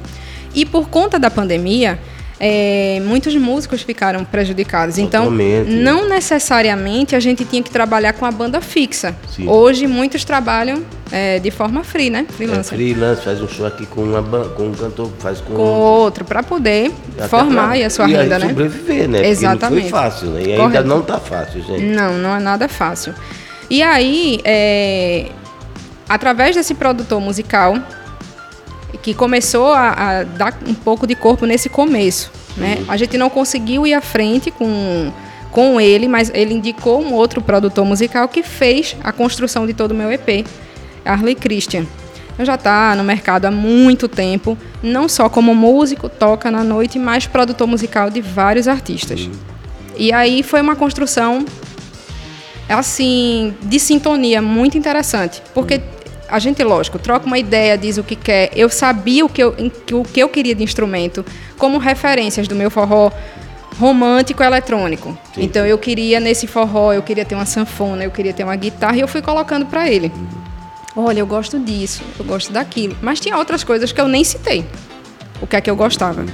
E 0.53 0.65
por 0.65 0.89
conta 0.89 1.17
da 1.17 1.31
pandemia, 1.31 1.97
é, 2.39 3.01
muitos 3.03 3.35
músicos 3.35 3.81
ficaram 3.81 4.23
prejudicados. 4.23 4.97
Então, 4.97 5.23
Totalmente. 5.23 5.71
não 5.71 6.07
necessariamente 6.07 7.15
a 7.15 7.19
gente 7.19 7.43
tinha 7.45 7.63
que 7.63 7.69
trabalhar 7.71 8.13
com 8.13 8.25
a 8.25 8.31
banda 8.31 8.61
fixa. 8.61 9.15
Sim. 9.35 9.47
Hoje, 9.47 9.87
muitos 9.87 10.23
trabalham 10.23 10.83
é, 11.11 11.39
de 11.39 11.49
forma 11.49 11.83
free, 11.83 12.09
né? 12.09 12.25
É, 12.29 12.31
Freelancer. 12.31 12.77
freelance, 12.77 13.21
faz 13.23 13.41
um 13.41 13.47
show 13.47 13.65
aqui 13.65 13.85
com, 13.85 14.01
uma, 14.03 14.21
com 14.49 14.67
um 14.67 14.73
cantor, 14.73 15.09
faz 15.19 15.39
com, 15.41 15.53
Com 15.55 15.61
outro, 15.63 16.23
para 16.25 16.43
poder 16.43 16.91
até 17.17 17.27
formar 17.27 17.63
pra- 17.63 17.69
aí 17.71 17.83
a 17.83 17.89
sua 17.89 18.07
e 18.09 18.15
aí 18.15 18.23
renda, 18.23 18.39
né? 18.39 18.47
sobreviver, 18.49 19.07
né? 19.09 19.27
Exatamente. 19.27 19.59
Porque 19.59 19.75
não 19.75 19.81
foi 19.81 19.89
fácil, 19.89 20.27
né? 20.29 20.41
E 20.41 20.51
ainda 20.51 20.63
Correto. 20.63 20.87
não 20.87 21.01
tá 21.01 21.19
fácil, 21.19 21.63
gente. 21.63 21.83
Não, 21.83 22.13
não 22.17 22.35
é 22.35 22.39
nada 22.39 22.67
fácil. 22.67 23.13
E 23.69 23.81
aí, 23.81 24.39
é, 24.45 25.27
através 26.07 26.55
desse 26.55 26.73
produtor 26.73 27.19
musical, 27.19 27.75
que 29.07 29.13
começou 29.13 29.67
a, 29.67 30.19
a 30.19 30.23
dar 30.23 30.59
um 30.67 30.73
pouco 30.73 31.07
de 31.07 31.15
corpo 31.15 31.45
nesse 31.45 31.69
começo, 31.69 32.29
né? 32.57 32.83
A 32.89 32.97
gente 32.97 33.17
não 33.17 33.29
conseguiu 33.29 33.87
ir 33.87 33.93
à 33.93 34.01
frente 34.01 34.51
com, 34.51 35.13
com 35.49 35.79
ele, 35.79 36.09
mas 36.09 36.29
ele 36.33 36.53
indicou 36.53 37.01
um 37.01 37.13
outro 37.13 37.41
produtor 37.41 37.85
musical 37.85 38.27
que 38.27 38.43
fez 38.43 38.97
a 39.01 39.13
construção 39.13 39.65
de 39.65 39.73
todo 39.73 39.91
o 39.91 39.95
meu 39.95 40.11
EP, 40.11 40.45
Arley 41.05 41.35
Christian. 41.35 41.85
Então 42.33 42.45
já 42.45 42.55
está 42.55 42.95
no 42.95 43.03
mercado 43.05 43.45
há 43.45 43.51
muito 43.51 44.09
tempo, 44.09 44.57
não 44.83 45.07
só 45.07 45.29
como 45.29 45.55
músico, 45.55 46.09
toca 46.09 46.51
na 46.51 46.61
noite, 46.61 46.99
mas 46.99 47.25
produtor 47.25 47.65
musical 47.65 48.09
de 48.09 48.19
vários 48.19 48.67
artistas. 48.67 49.29
E 49.95 50.11
aí 50.11 50.43
foi 50.43 50.59
uma 50.59 50.75
construção 50.75 51.45
assim, 52.67 53.55
de 53.61 53.79
sintonia 53.79 54.41
muito 54.41 54.77
interessante. 54.77 55.41
Porque 55.53 55.81
a 56.29 56.39
gente, 56.39 56.63
lógico, 56.63 56.99
troca 56.99 57.25
uma 57.25 57.37
ideia, 57.37 57.77
diz 57.77 57.97
o 57.97 58.03
que 58.03 58.15
quer. 58.15 58.51
Eu 58.55 58.69
sabia 58.69 59.25
o 59.25 59.29
que 59.29 59.41
eu, 59.41 59.55
o 59.93 60.03
que 60.03 60.19
eu 60.19 60.29
queria 60.29 60.53
de 60.53 60.63
instrumento, 60.63 61.25
como 61.57 61.77
referências 61.77 62.47
do 62.47 62.55
meu 62.55 62.69
forró 62.69 63.11
romântico 63.79 64.43
eletrônico. 64.43 65.17
Sim. 65.33 65.43
Então 65.43 65.65
eu 65.65 65.77
queria 65.77 66.19
nesse 66.19 66.47
forró, 66.47 66.93
eu 66.93 67.03
queria 67.03 67.23
ter 67.23 67.35
uma 67.35 67.45
sanfona, 67.45 68.03
eu 68.03 68.11
queria 68.11 68.33
ter 68.33 68.43
uma 68.43 68.55
guitarra 68.55 68.97
e 68.97 69.01
eu 69.01 69.07
fui 69.07 69.21
colocando 69.21 69.65
para 69.65 69.89
ele. 69.89 70.11
Olha, 70.95 71.19
eu 71.19 71.27
gosto 71.27 71.59
disso, 71.59 72.01
eu 72.17 72.25
gosto 72.25 72.51
daquilo. 72.51 72.97
Mas 73.01 73.19
tinha 73.19 73.37
outras 73.37 73.63
coisas 73.63 73.91
que 73.91 74.01
eu 74.01 74.07
nem 74.07 74.23
citei. 74.23 74.65
O 75.39 75.45
que 75.45 75.55
é 75.55 75.61
que 75.61 75.69
eu 75.69 75.75
gostava. 75.75 76.25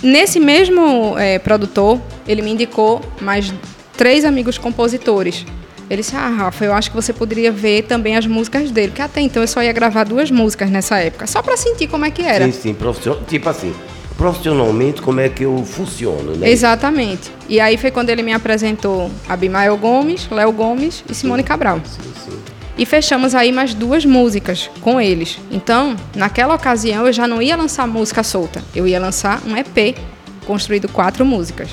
Nesse 0.00 0.38
mesmo 0.38 1.18
eh, 1.18 1.38
produtor, 1.40 2.00
ele 2.26 2.40
me 2.40 2.52
indicou 2.52 3.00
mais 3.20 3.52
três 3.96 4.24
amigos 4.24 4.58
compositores. 4.58 5.44
Ele 5.88 6.02
disse: 6.02 6.16
Ah, 6.16 6.28
Rafa, 6.28 6.64
eu 6.64 6.72
acho 6.72 6.90
que 6.90 6.96
você 6.96 7.12
poderia 7.12 7.52
ver 7.52 7.82
também 7.82 8.16
as 8.16 8.26
músicas 8.26 8.70
dele. 8.70 8.92
Que 8.94 9.02
até 9.02 9.20
então 9.20 9.42
eu 9.42 9.48
só 9.48 9.62
ia 9.62 9.72
gravar 9.72 10.04
duas 10.04 10.30
músicas 10.30 10.70
nessa 10.70 10.98
época, 10.98 11.26
só 11.26 11.42
para 11.42 11.56
sentir 11.56 11.88
como 11.88 12.04
é 12.04 12.10
que 12.10 12.22
era. 12.22 12.46
Sim, 12.46 12.52
sim, 12.52 12.74
profissional, 12.74 13.22
tipo 13.26 13.48
assim, 13.48 13.74
profissionalmente 14.16 15.02
como 15.02 15.20
é 15.20 15.28
que 15.28 15.44
eu 15.44 15.64
funciono, 15.64 16.36
né? 16.36 16.50
Exatamente. 16.50 17.30
E 17.48 17.60
aí 17.60 17.76
foi 17.76 17.90
quando 17.90 18.10
ele 18.10 18.22
me 18.22 18.32
apresentou 18.32 19.10
Abimael 19.28 19.76
Gomes, 19.76 20.28
Léo 20.30 20.52
Gomes 20.52 21.04
e 21.08 21.14
Simone 21.14 21.42
Cabral. 21.42 21.80
Sim, 21.84 22.12
sim. 22.24 22.38
E 22.76 22.84
fechamos 22.84 23.34
aí 23.34 23.52
mais 23.52 23.72
duas 23.72 24.04
músicas 24.04 24.68
com 24.80 25.00
eles. 25.00 25.38
Então, 25.50 25.94
naquela 26.14 26.54
ocasião, 26.54 27.06
eu 27.06 27.12
já 27.12 27.26
não 27.28 27.40
ia 27.40 27.56
lançar 27.56 27.86
música 27.86 28.22
solta. 28.24 28.62
Eu 28.74 28.86
ia 28.86 28.98
lançar 28.98 29.40
um 29.46 29.56
EP 29.56 29.96
construído 30.44 30.88
quatro 30.88 31.24
músicas. 31.24 31.70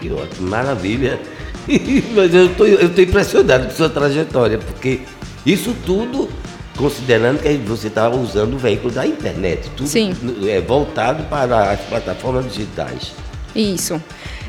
Que 0.00 0.12
ótimo, 0.12 0.48
maravilha. 0.48 1.18
Mas 2.14 2.34
eu 2.34 2.54
tô, 2.54 2.64
eu 2.66 2.88
tô 2.94 3.00
impressionado 3.00 3.66
com 3.66 3.72
sua 3.72 3.88
trajetória, 3.88 4.58
porque 4.58 5.00
isso 5.46 5.74
tudo 5.84 6.28
considerando 6.76 7.38
que 7.40 7.48
você 7.58 7.86
estava 7.86 8.16
usando 8.16 8.54
o 8.54 8.58
veículo 8.58 8.92
da 8.92 9.06
internet, 9.06 9.70
tudo 9.76 9.88
Sim. 9.88 10.12
é 10.48 10.60
voltado 10.60 11.22
para 11.24 11.70
as 11.70 11.80
plataformas 11.80 12.52
digitais. 12.52 13.12
Isso. 13.54 14.02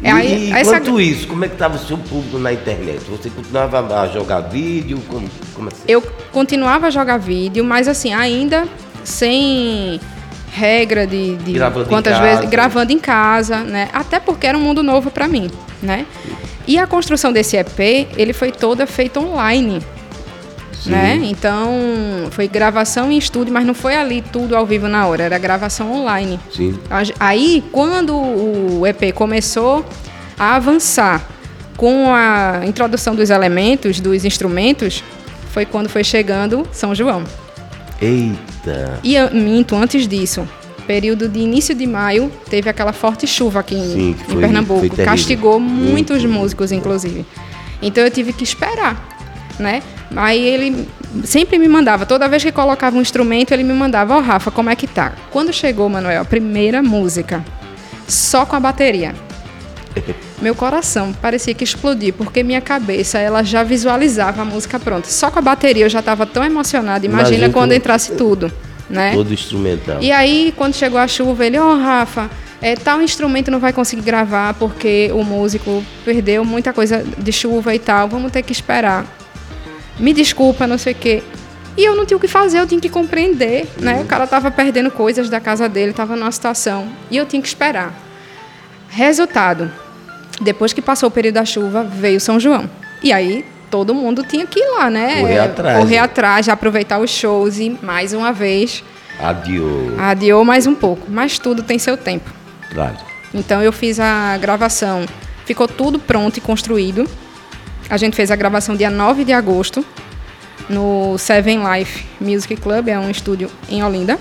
É, 0.03 0.09
e 0.25 0.51
essa- 0.51 0.77
enquanto 0.77 0.99
isso, 0.99 1.27
como 1.27 1.45
é 1.45 1.47
que 1.47 1.53
estava 1.53 1.75
o 1.75 1.79
seu 1.79 1.97
público 1.97 2.37
na 2.39 2.51
internet? 2.51 2.99
Você 3.09 3.29
continuava 3.29 4.01
a 4.01 4.07
jogar 4.07 4.39
vídeo? 4.41 4.99
Como, 5.07 5.29
como 5.53 5.67
assim? 5.69 5.83
Eu 5.87 6.01
continuava 6.31 6.87
a 6.87 6.89
jogar 6.89 7.17
vídeo, 7.17 7.63
mas 7.63 7.87
assim, 7.87 8.13
ainda 8.13 8.67
sem 9.03 9.99
regra 10.51 11.05
de, 11.05 11.35
de 11.37 11.53
Gravando 11.53 11.85
em 11.85 11.89
quantas 11.89 12.13
casa. 12.17 12.23
vezes 12.25 12.49
gravando 12.49 12.91
em 12.91 12.99
casa, 12.99 13.59
né? 13.59 13.89
Até 13.93 14.19
porque 14.19 14.47
era 14.47 14.57
um 14.57 14.61
mundo 14.61 14.81
novo 14.81 15.11
para 15.11 15.27
mim, 15.27 15.49
né? 15.83 16.05
E 16.67 16.77
a 16.77 16.87
construção 16.87 17.31
desse 17.31 17.57
EP, 17.57 18.07
ele 18.17 18.33
foi 18.33 18.51
toda 18.51 18.87
feita 18.87 19.19
online, 19.19 19.81
Sim. 20.73 20.91
né? 20.91 21.19
Então, 21.23 21.69
foi 22.31 22.47
gravação 22.47 23.11
em 23.11 23.17
estúdio, 23.17 23.53
mas 23.53 23.65
não 23.65 23.73
foi 23.73 23.95
ali 23.95 24.21
tudo 24.21 24.55
ao 24.55 24.65
vivo 24.65 24.87
na 24.87 25.05
hora, 25.05 25.23
era 25.23 25.37
gravação 25.37 25.91
online. 25.93 26.39
Sim. 26.51 26.77
Aí, 27.19 27.63
quando 27.71 28.15
o 28.15 28.85
EP 28.85 29.13
começou 29.13 29.85
a 30.37 30.55
avançar 30.55 31.25
com 31.77 32.13
a 32.13 32.61
introdução 32.65 33.15
dos 33.15 33.29
elementos, 33.29 33.99
dos 33.99 34.25
instrumentos, 34.25 35.03
foi 35.51 35.65
quando 35.65 35.87
foi 35.87 36.03
chegando 36.03 36.67
São 36.71 36.95
João. 36.95 37.23
Eita. 38.01 38.99
E 39.03 39.15
eu 39.15 39.31
minto 39.31 39.75
antes 39.75 40.07
disso. 40.07 40.47
Período 40.87 41.27
de 41.27 41.39
início 41.39 41.73
de 41.73 41.87
maio, 41.87 42.31
teve 42.49 42.69
aquela 42.69 42.93
forte 42.93 43.25
chuva 43.25 43.59
aqui 43.61 43.75
em, 43.75 43.91
Sim, 43.93 44.13
que 44.13 44.23
em 44.23 44.33
foi- 44.33 44.41
Pernambuco. 44.41 44.95
Castigou 45.03 45.59
muitos 45.59 46.23
Muito. 46.23 46.39
músicos, 46.39 46.71
inclusive. 46.71 47.25
Então 47.81 48.03
eu 48.03 48.11
tive 48.11 48.31
que 48.33 48.43
esperar, 48.43 49.17
né? 49.59 49.81
Aí 50.15 50.41
ele 50.45 50.87
sempre 51.23 51.57
me 51.57 51.67
mandava, 51.67 52.05
toda 52.05 52.27
vez 52.27 52.43
que 52.43 52.51
colocava 52.51 52.97
um 52.97 53.01
instrumento, 53.01 53.51
ele 53.51 53.63
me 53.63 53.73
mandava, 53.73 54.15
ó 54.15 54.19
Rafa, 54.19 54.51
como 54.51 54.69
é 54.69 54.75
que 54.75 54.85
tá? 54.87 55.13
Quando 55.31 55.51
chegou, 55.51 55.89
Manuel, 55.89 56.21
a 56.21 56.25
primeira 56.25 56.83
música, 56.83 57.43
só 58.07 58.45
com 58.45 58.55
a 58.55 58.59
bateria. 58.59 59.13
Meu 60.41 60.53
coração 60.53 61.13
parecia 61.13 61.53
que 61.53 61.63
explodir, 61.63 62.13
porque 62.13 62.43
minha 62.43 62.61
cabeça 62.61 63.17
ela 63.17 63.41
já 63.43 63.63
visualizava 63.63 64.41
a 64.41 64.45
música 64.45 64.77
pronta. 64.79 65.09
Só 65.09 65.31
com 65.31 65.39
a 65.39 65.41
bateria 65.41 65.85
eu 65.85 65.89
já 65.89 65.99
estava 65.99 66.25
tão 66.25 66.43
emocionada. 66.43 67.05
Imagina 67.05 67.29
Imagina 67.29 67.49
quando 67.53 67.69
como- 67.69 67.73
entrasse 67.77 68.11
tudo, 68.13 68.51
né? 68.89 69.13
Todo 69.13 69.33
instrumental. 69.33 70.01
E 70.01 70.11
aí, 70.11 70.53
quando 70.55 70.73
chegou 70.73 70.99
a 70.99 71.07
chuva, 71.07 71.45
ele, 71.45 71.57
ó, 71.57 71.75
Rafa, 71.75 72.29
é, 72.61 72.75
tal 72.75 73.01
instrumento 73.01 73.51
não 73.51 73.59
vai 73.59 73.73
conseguir 73.73 74.01
gravar 74.01 74.53
porque 74.55 75.11
o 75.13 75.23
músico 75.23 75.83
perdeu 76.03 76.43
muita 76.45 76.73
coisa 76.73 77.03
de 77.17 77.31
chuva 77.31 77.75
e 77.75 77.79
tal, 77.79 78.07
vamos 78.07 78.31
ter 78.31 78.41
que 78.41 78.51
esperar. 78.51 79.05
Me 79.99 80.13
desculpa, 80.13 80.67
não 80.67 80.77
sei 80.77 80.93
o 80.93 80.95
quê. 80.95 81.23
E 81.77 81.83
eu 81.83 81.95
não 81.95 82.05
tinha 82.05 82.17
o 82.17 82.19
que 82.19 82.27
fazer, 82.27 82.59
eu 82.59 82.67
tinha 82.67 82.79
que 82.79 82.89
compreender, 82.89 83.67
né? 83.79 84.01
O 84.01 84.05
cara 84.05 84.25
tava 84.25 84.49
perdendo 84.49 84.89
coisas 84.89 85.29
da 85.29 85.41
casa 85.41 85.67
dele, 85.67 85.91
tava 85.91 86.15
numa 86.15 86.31
situação, 86.31 86.87
e 87.11 87.17
eu 87.17 87.25
tinha 87.25 87.41
que 87.41 87.47
esperar. 87.47 87.93
Resultado, 88.87 89.69
depois 90.41 90.71
que 90.71 90.81
passou 90.81 91.09
o 91.09 91.11
período 91.11 91.35
da 91.35 91.45
chuva, 91.45 91.83
veio 91.83 92.19
São 92.19 92.39
João. 92.39 92.69
E 93.03 93.11
aí, 93.11 93.45
todo 93.69 93.93
mundo 93.93 94.23
tinha 94.23 94.45
que 94.45 94.59
ir 94.59 94.71
lá, 94.77 94.89
né? 94.89 95.21
Correr 95.21 95.39
atrás, 95.39 95.79
Correr 95.79 95.95
né? 95.95 96.01
atrás, 96.01 96.49
aproveitar 96.49 96.99
os 96.99 97.09
shows 97.09 97.59
e, 97.59 97.77
mais 97.81 98.13
uma 98.13 98.31
vez, 98.31 98.83
Adiós. 99.19 99.97
Adiou 99.97 100.43
mais 100.43 100.67
um 100.67 100.75
pouco, 100.75 101.09
mas 101.09 101.39
tudo 101.39 101.63
tem 101.63 101.79
seu 101.79 101.95
tempo. 101.95 102.29
Claro. 102.71 102.97
Então 103.33 103.61
eu 103.61 103.71
fiz 103.71 103.99
a 103.99 104.37
gravação, 104.37 105.05
ficou 105.45 105.67
tudo 105.67 105.99
pronto 105.99 106.37
e 106.37 106.41
construído. 106.41 107.07
A 107.89 107.97
gente 107.97 108.15
fez 108.15 108.31
a 108.31 108.35
gravação 108.35 108.75
dia 108.75 108.89
9 108.89 109.23
de 109.23 109.33
agosto 109.33 109.85
no 110.69 111.17
Seven 111.17 111.61
Life 111.71 112.05
Music 112.19 112.57
Club, 112.57 112.89
é 112.89 112.99
um 112.99 113.09
estúdio 113.09 113.49
em 113.69 113.83
Olinda. 113.83 114.17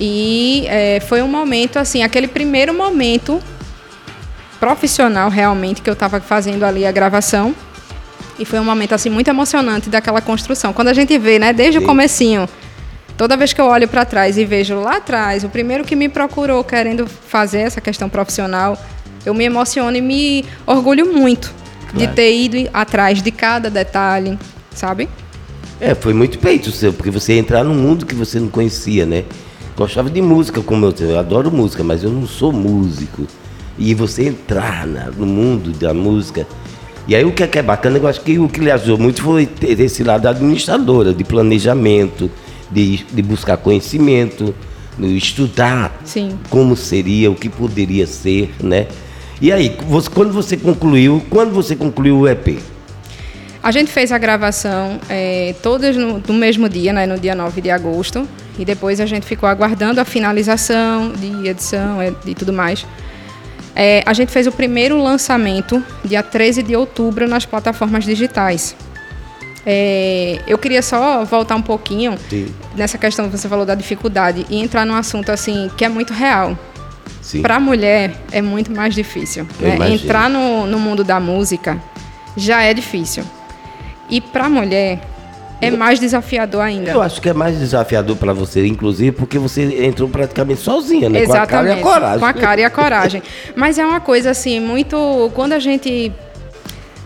E 0.00 0.64
é, 0.68 1.00
foi 1.00 1.22
um 1.22 1.28
momento 1.28 1.78
assim, 1.78 2.02
aquele 2.02 2.28
primeiro 2.28 2.74
momento 2.74 3.40
profissional 4.58 5.28
realmente 5.28 5.82
que 5.82 5.88
eu 5.88 5.94
estava 5.94 6.20
fazendo 6.20 6.64
ali 6.64 6.86
a 6.86 6.92
gravação. 6.92 7.54
E 8.38 8.44
foi 8.44 8.58
um 8.60 8.64
momento 8.64 8.94
assim 8.94 9.08
muito 9.10 9.28
emocionante 9.28 9.88
daquela 9.88 10.20
construção. 10.20 10.72
Quando 10.72 10.88
a 10.88 10.94
gente 10.94 11.16
vê, 11.18 11.38
né, 11.38 11.52
desde 11.52 11.78
Sim. 11.78 11.84
o 11.84 11.86
comecinho, 11.86 12.48
toda 13.16 13.36
vez 13.36 13.52
que 13.52 13.60
eu 13.60 13.66
olho 13.66 13.88
para 13.88 14.04
trás 14.04 14.36
e 14.36 14.44
vejo 14.44 14.74
lá 14.80 14.96
atrás, 14.96 15.44
o 15.44 15.48
primeiro 15.48 15.84
que 15.84 15.96
me 15.96 16.08
procurou 16.08 16.62
querendo 16.62 17.06
fazer 17.06 17.60
essa 17.60 17.80
questão 17.80 18.08
profissional, 18.08 18.78
eu 19.24 19.32
me 19.34 19.44
emociono 19.44 19.96
e 19.96 20.00
me 20.00 20.44
orgulho 20.66 21.12
muito 21.12 21.52
de 21.92 22.00
Claro. 22.00 22.14
ter 22.14 22.36
ido 22.36 22.70
atrás 22.74 23.22
de 23.22 23.30
cada 23.30 23.70
detalhe, 23.70 24.38
sabe? 24.74 25.08
É, 25.80 25.94
foi 25.94 26.12
muito 26.12 26.38
peito 26.38 26.70
seu, 26.70 26.92
porque 26.92 27.10
você 27.10 27.34
ia 27.34 27.38
entrar 27.38 27.62
num 27.64 27.74
mundo 27.74 28.04
que 28.06 28.14
você 28.14 28.38
não 28.40 28.48
conhecia, 28.48 29.06
né? 29.06 29.24
Gostava 29.76 30.08
de 30.08 30.22
música, 30.22 30.60
como 30.62 30.86
eu, 30.86 30.94
eu 31.00 31.18
adoro 31.18 31.50
música, 31.50 31.84
mas 31.84 32.02
eu 32.02 32.10
não 32.10 32.26
sou 32.26 32.50
músico. 32.52 33.26
E 33.78 33.94
você 33.94 34.26
entrar 34.26 34.86
na, 34.86 35.10
no 35.10 35.26
mundo 35.26 35.70
da 35.72 35.92
música. 35.92 36.46
E 37.08 37.14
aí 37.14 37.24
o 37.24 37.32
que 37.32 37.42
é, 37.42 37.46
que 37.46 37.58
é 37.58 37.62
bacana, 37.62 37.98
eu 37.98 38.08
acho 38.08 38.20
que 38.20 38.38
o 38.38 38.48
que 38.48 38.60
lhe 38.60 38.70
ajudou 38.70 38.98
muito 38.98 39.22
foi 39.22 39.46
ter 39.46 39.78
esse 39.78 40.02
lado 40.02 40.26
administradora, 40.26 41.14
de 41.14 41.22
planejamento, 41.22 42.30
de, 42.70 43.04
de 43.04 43.22
buscar 43.22 43.56
conhecimento, 43.56 44.52
de 44.98 45.16
estudar 45.16 46.00
Sim. 46.04 46.36
como 46.50 46.74
seria, 46.74 47.30
o 47.30 47.34
que 47.34 47.48
poderia 47.48 48.06
ser, 48.06 48.52
né? 48.60 48.88
E 49.40 49.52
aí, 49.52 49.76
você, 49.86 50.08
quando 50.10 50.32
você 50.32 50.56
concluiu, 50.56 51.22
quando 51.30 51.52
você 51.52 51.76
concluiu 51.76 52.20
o 52.20 52.28
EP? 52.28 52.58
A 53.62 53.70
gente 53.70 53.90
fez 53.90 54.10
a 54.10 54.18
gravação 54.18 54.98
é, 55.08 55.54
todas 55.62 55.96
no, 55.96 56.22
no, 56.26 56.34
mesmo 56.34 56.68
dia, 56.68 56.92
né, 56.92 57.06
no 57.06 57.18
dia 57.18 57.34
9 57.34 57.60
de 57.60 57.70
agosto, 57.70 58.26
e 58.58 58.64
depois 58.64 59.00
a 59.00 59.06
gente 59.06 59.26
ficou 59.26 59.48
aguardando 59.48 60.00
a 60.00 60.04
finalização 60.04 61.12
de 61.12 61.48
edição 61.48 61.98
e 62.24 62.34
tudo 62.34 62.52
mais. 62.52 62.86
É, 63.78 64.02
a 64.06 64.14
gente 64.14 64.32
fez 64.32 64.46
o 64.46 64.52
primeiro 64.52 65.00
lançamento 65.02 65.84
dia 66.02 66.22
13 66.22 66.62
de 66.62 66.74
outubro 66.74 67.28
nas 67.28 67.44
plataformas 67.44 68.04
digitais. 68.04 68.74
É, 69.66 70.40
eu 70.46 70.56
queria 70.56 70.80
só 70.80 71.24
voltar 71.24 71.56
um 71.56 71.62
pouquinho 71.62 72.16
Sim. 72.30 72.46
nessa 72.74 72.96
questão 72.96 73.28
que 73.28 73.36
você 73.36 73.48
falou 73.48 73.66
da 73.66 73.74
dificuldade 73.74 74.46
e 74.48 74.58
entrar 74.58 74.86
num 74.86 74.94
assunto 74.94 75.30
assim 75.30 75.70
que 75.76 75.84
é 75.84 75.88
muito 75.88 76.14
real. 76.14 76.56
Para 77.42 77.56
a 77.56 77.60
mulher 77.60 78.16
é 78.30 78.40
muito 78.40 78.72
mais 78.72 78.94
difícil. 78.94 79.46
Né? 79.58 79.90
Entrar 79.90 80.30
no, 80.30 80.66
no 80.66 80.78
mundo 80.78 81.02
da 81.02 81.18
música 81.18 81.82
já 82.36 82.62
é 82.62 82.72
difícil. 82.72 83.24
E 84.08 84.20
para 84.20 84.46
a 84.46 84.48
mulher 84.48 85.00
é 85.60 85.70
mais 85.70 85.98
desafiador 85.98 86.62
ainda. 86.62 86.90
Eu 86.90 87.02
acho 87.02 87.20
que 87.20 87.28
é 87.28 87.32
mais 87.32 87.58
desafiador 87.58 88.16
para 88.16 88.32
você, 88.32 88.66
inclusive, 88.66 89.12
porque 89.12 89.38
você 89.38 89.84
entrou 89.84 90.08
praticamente 90.08 90.60
sozinha, 90.60 91.08
né? 91.08 91.22
Exatamente. 91.22 91.46
Com 91.46 91.46
a 91.46 91.46
cara 91.46 91.68
e 91.68 91.72
a 91.72 91.82
coragem. 91.82 92.18
Com 92.20 92.26
a 92.26 92.32
cara 92.32 92.60
e 92.60 92.64
a 92.64 92.70
coragem. 92.70 93.22
Mas 93.54 93.78
é 93.78 93.86
uma 93.86 94.00
coisa 94.00 94.30
assim, 94.30 94.60
muito. 94.60 95.30
Quando 95.34 95.52
a 95.52 95.58
gente 95.58 96.12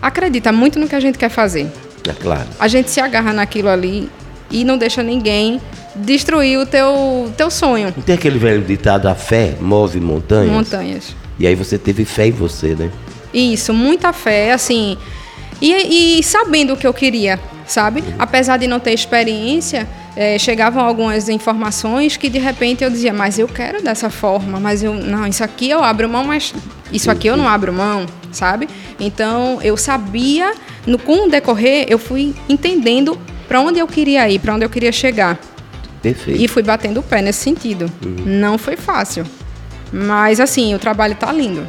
acredita 0.01 0.51
muito 0.51 0.79
no 0.79 0.87
que 0.87 0.95
a 0.95 0.99
gente 0.99 1.17
quer 1.17 1.29
fazer. 1.29 1.67
É 2.07 2.13
claro. 2.13 2.47
A 2.59 2.67
gente 2.67 2.89
se 2.89 2.99
agarra 2.99 3.31
naquilo 3.31 3.69
ali 3.69 4.09
e 4.49 4.63
não 4.63 4.77
deixa 4.77 5.03
ninguém 5.03 5.61
destruir 5.95 6.57
o 6.57 6.65
teu, 6.65 7.31
teu 7.37 7.51
sonho. 7.51 7.93
Não 7.95 8.03
tem 8.03 8.15
aquele 8.15 8.39
velho 8.39 8.63
ditado, 8.63 9.07
a 9.07 9.15
fé 9.15 9.55
move 9.59 9.99
montanhas? 9.99 10.51
Montanhas. 10.51 11.15
E 11.39 11.47
aí 11.47 11.55
você 11.55 11.77
teve 11.77 12.05
fé 12.05 12.27
em 12.27 12.31
você, 12.31 12.75
né? 12.75 12.91
Isso, 13.33 13.73
muita 13.73 14.11
fé, 14.11 14.51
assim. 14.51 14.97
E, 15.61 16.17
e 16.19 16.23
sabendo 16.23 16.73
o 16.73 16.77
que 16.77 16.87
eu 16.87 16.93
queria, 16.93 17.39
sabe? 17.67 18.03
Apesar 18.17 18.57
de 18.57 18.65
não 18.67 18.79
ter 18.79 18.93
experiência, 18.93 19.87
é, 20.15 20.37
chegavam 20.37 20.83
algumas 20.83 21.29
informações 21.29 22.17
que 22.17 22.29
de 22.29 22.39
repente 22.39 22.83
eu 22.83 22.89
dizia, 22.89 23.13
mas 23.13 23.39
eu 23.39 23.47
quero 23.47 23.81
dessa 23.81 24.09
forma, 24.09 24.59
mas 24.59 24.83
eu 24.83 24.93
não, 24.93 25.25
isso 25.25 25.43
aqui 25.43 25.69
eu 25.69 25.83
abro 25.83 26.09
mão, 26.09 26.23
mas 26.23 26.53
isso 26.91 27.09
aqui 27.09 27.27
eu 27.27 27.37
não 27.37 27.47
abro 27.47 27.71
mão, 27.71 28.05
sabe? 28.31 28.67
Então 28.99 29.59
eu 29.61 29.77
sabia, 29.77 30.53
no 30.85 30.97
com 30.97 31.27
o 31.27 31.29
decorrer 31.29 31.85
eu 31.87 31.97
fui 31.97 32.35
entendendo 32.49 33.17
para 33.47 33.61
onde 33.61 33.79
eu 33.79 33.87
queria 33.87 34.29
ir, 34.29 34.39
para 34.39 34.55
onde 34.55 34.65
eu 34.65 34.69
queria 34.69 34.91
chegar. 34.91 35.39
Perfeito. 36.01 36.41
E 36.41 36.47
fui 36.47 36.63
batendo 36.63 36.99
o 36.99 37.03
pé 37.03 37.21
nesse 37.21 37.43
sentido. 37.43 37.91
Uhum. 38.03 38.15
Não 38.25 38.57
foi 38.57 38.75
fácil, 38.75 39.25
mas 39.93 40.39
assim 40.39 40.73
o 40.73 40.79
trabalho 40.79 41.15
tá 41.15 41.31
lindo. 41.31 41.65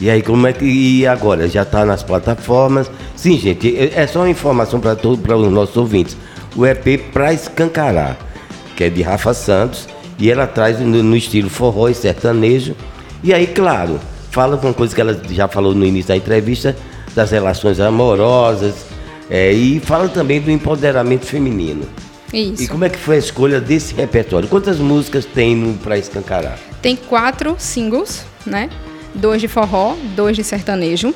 E 0.00 0.08
aí, 0.08 0.22
como 0.22 0.46
é 0.46 0.52
que. 0.52 0.64
E 0.64 1.06
agora? 1.06 1.48
Já 1.48 1.62
está 1.62 1.84
nas 1.84 2.02
plataformas. 2.02 2.90
Sim, 3.16 3.36
gente, 3.38 3.76
é, 3.76 4.02
é 4.02 4.06
só 4.06 4.20
uma 4.20 4.30
informação 4.30 4.80
para 4.80 4.96
os 5.36 5.52
nossos 5.52 5.76
ouvintes. 5.76 6.16
O 6.56 6.64
EP 6.66 7.12
Pra 7.12 7.32
Escancarar, 7.32 8.16
que 8.76 8.84
é 8.84 8.90
de 8.90 9.02
Rafa 9.02 9.34
Santos, 9.34 9.88
e 10.18 10.30
ela 10.30 10.46
traz 10.46 10.78
no, 10.80 11.02
no 11.02 11.16
estilo 11.16 11.50
forró 11.50 11.88
e 11.88 11.94
sertanejo. 11.94 12.74
E 13.22 13.34
aí, 13.34 13.46
claro, 13.46 13.98
fala 14.30 14.56
uma 14.56 14.72
coisa 14.72 14.94
que 14.94 15.00
ela 15.00 15.20
já 15.30 15.48
falou 15.48 15.74
no 15.74 15.84
início 15.84 16.08
da 16.08 16.16
entrevista, 16.16 16.76
das 17.14 17.30
relações 17.32 17.80
amorosas, 17.80 18.86
é, 19.28 19.52
e 19.52 19.80
fala 19.80 20.08
também 20.08 20.40
do 20.40 20.50
empoderamento 20.50 21.26
feminino. 21.26 21.82
Isso. 22.32 22.62
E 22.62 22.68
como 22.68 22.84
é 22.84 22.88
que 22.88 22.98
foi 22.98 23.16
a 23.16 23.18
escolha 23.18 23.60
desse 23.60 23.94
repertório? 23.94 24.48
Quantas 24.48 24.78
músicas 24.78 25.24
tem 25.24 25.56
no 25.56 25.74
Pra 25.78 25.98
Escancarar? 25.98 26.58
Tem 26.82 26.94
quatro 26.94 27.56
singles, 27.58 28.24
né? 28.46 28.68
Dois 29.18 29.40
de 29.40 29.48
forró, 29.48 29.96
dois 30.14 30.36
de 30.36 30.44
sertanejo. 30.44 31.14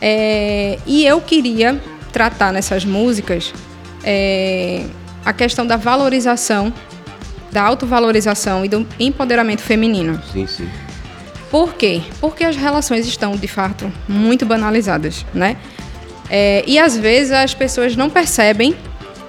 É, 0.00 0.78
e 0.86 1.06
eu 1.06 1.20
queria 1.20 1.80
tratar 2.12 2.52
nessas 2.52 2.84
músicas 2.84 3.52
é, 4.04 4.84
a 5.24 5.32
questão 5.32 5.66
da 5.66 5.76
valorização, 5.76 6.72
da 7.52 7.62
autovalorização 7.62 8.64
e 8.64 8.68
do 8.68 8.86
empoderamento 8.98 9.62
feminino. 9.62 10.20
Sim, 10.32 10.46
sim. 10.46 10.68
Por 11.50 11.74
quê? 11.74 12.02
Porque 12.20 12.44
as 12.44 12.56
relações 12.56 13.06
estão, 13.06 13.34
de 13.34 13.48
fato, 13.48 13.90
muito 14.06 14.44
banalizadas, 14.44 15.24
né? 15.32 15.56
É, 16.30 16.62
e 16.66 16.78
às 16.78 16.96
vezes 16.96 17.32
as 17.32 17.54
pessoas 17.54 17.96
não 17.96 18.10
percebem 18.10 18.76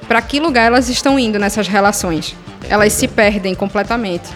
para 0.07 0.21
que 0.21 0.39
lugar 0.39 0.65
elas 0.65 0.89
estão 0.89 1.17
indo 1.17 1.39
nessas 1.39 1.67
relações. 1.67 2.35
Elas 2.67 2.91
se 2.93 3.07
perdem 3.07 3.55
completamente. 3.55 4.29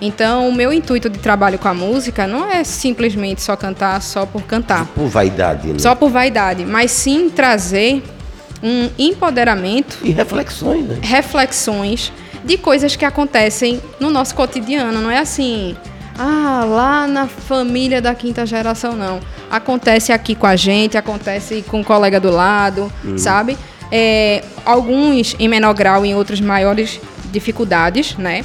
Então, 0.00 0.48
o 0.48 0.52
meu 0.52 0.72
intuito 0.72 1.08
de 1.08 1.18
trabalho 1.18 1.58
com 1.58 1.68
a 1.68 1.74
música 1.74 2.26
não 2.26 2.50
é 2.50 2.64
simplesmente 2.64 3.40
só 3.40 3.56
cantar 3.56 4.02
só 4.02 4.26
por 4.26 4.42
cantar. 4.42 4.86
Por 4.86 5.08
vaidade, 5.08 5.68
né? 5.68 5.78
Só 5.78 5.94
por 5.94 6.10
vaidade, 6.10 6.64
mas 6.64 6.90
sim 6.90 7.30
trazer 7.30 8.02
um 8.62 8.90
empoderamento 8.98 9.98
e 10.02 10.10
reflexões, 10.10 10.84
né? 10.84 10.98
Reflexões 11.02 12.12
de 12.44 12.58
coisas 12.58 12.94
que 12.94 13.04
acontecem 13.04 13.80
no 13.98 14.10
nosso 14.10 14.34
cotidiano, 14.34 15.00
não 15.00 15.10
é 15.10 15.18
assim, 15.18 15.76
ah, 16.18 16.64
lá 16.66 17.06
na 17.06 17.26
família 17.26 18.00
da 18.00 18.14
quinta 18.14 18.46
geração 18.46 18.94
não. 18.94 19.20
Acontece 19.50 20.12
aqui 20.12 20.34
com 20.34 20.46
a 20.46 20.56
gente, 20.56 20.96
acontece 20.96 21.64
com 21.68 21.80
o 21.80 21.84
colega 21.84 22.18
do 22.18 22.30
lado, 22.30 22.90
uhum. 23.04 23.18
sabe? 23.18 23.56
É, 23.90 24.42
alguns 24.64 25.36
em 25.38 25.48
menor 25.48 25.74
grau, 25.74 26.04
em 26.04 26.14
outros 26.14 26.40
maiores 26.40 27.00
dificuldades, 27.30 28.16
né? 28.16 28.44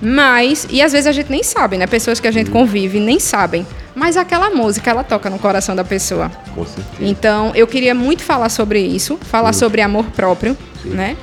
Mas, 0.00 0.66
e 0.70 0.80
às 0.80 0.92
vezes 0.92 1.06
a 1.06 1.12
gente 1.12 1.30
nem 1.30 1.42
sabe, 1.42 1.76
né? 1.76 1.86
Pessoas 1.86 2.20
que 2.20 2.26
a 2.26 2.30
gente 2.30 2.50
convive 2.50 3.00
nem 3.00 3.18
sabem. 3.18 3.66
Mas 3.94 4.16
aquela 4.16 4.50
música, 4.50 4.90
ela 4.90 5.02
toca 5.02 5.28
no 5.28 5.38
coração 5.38 5.74
da 5.74 5.84
pessoa. 5.84 6.30
Com 6.54 6.64
certeza. 6.64 6.86
Então, 7.00 7.50
eu 7.54 7.66
queria 7.66 7.94
muito 7.94 8.22
falar 8.22 8.48
sobre 8.48 8.80
isso, 8.80 9.18
falar 9.22 9.52
Sim. 9.52 9.58
sobre 9.58 9.82
amor 9.82 10.04
próprio, 10.12 10.56
Sim. 10.82 10.90
né? 10.90 11.16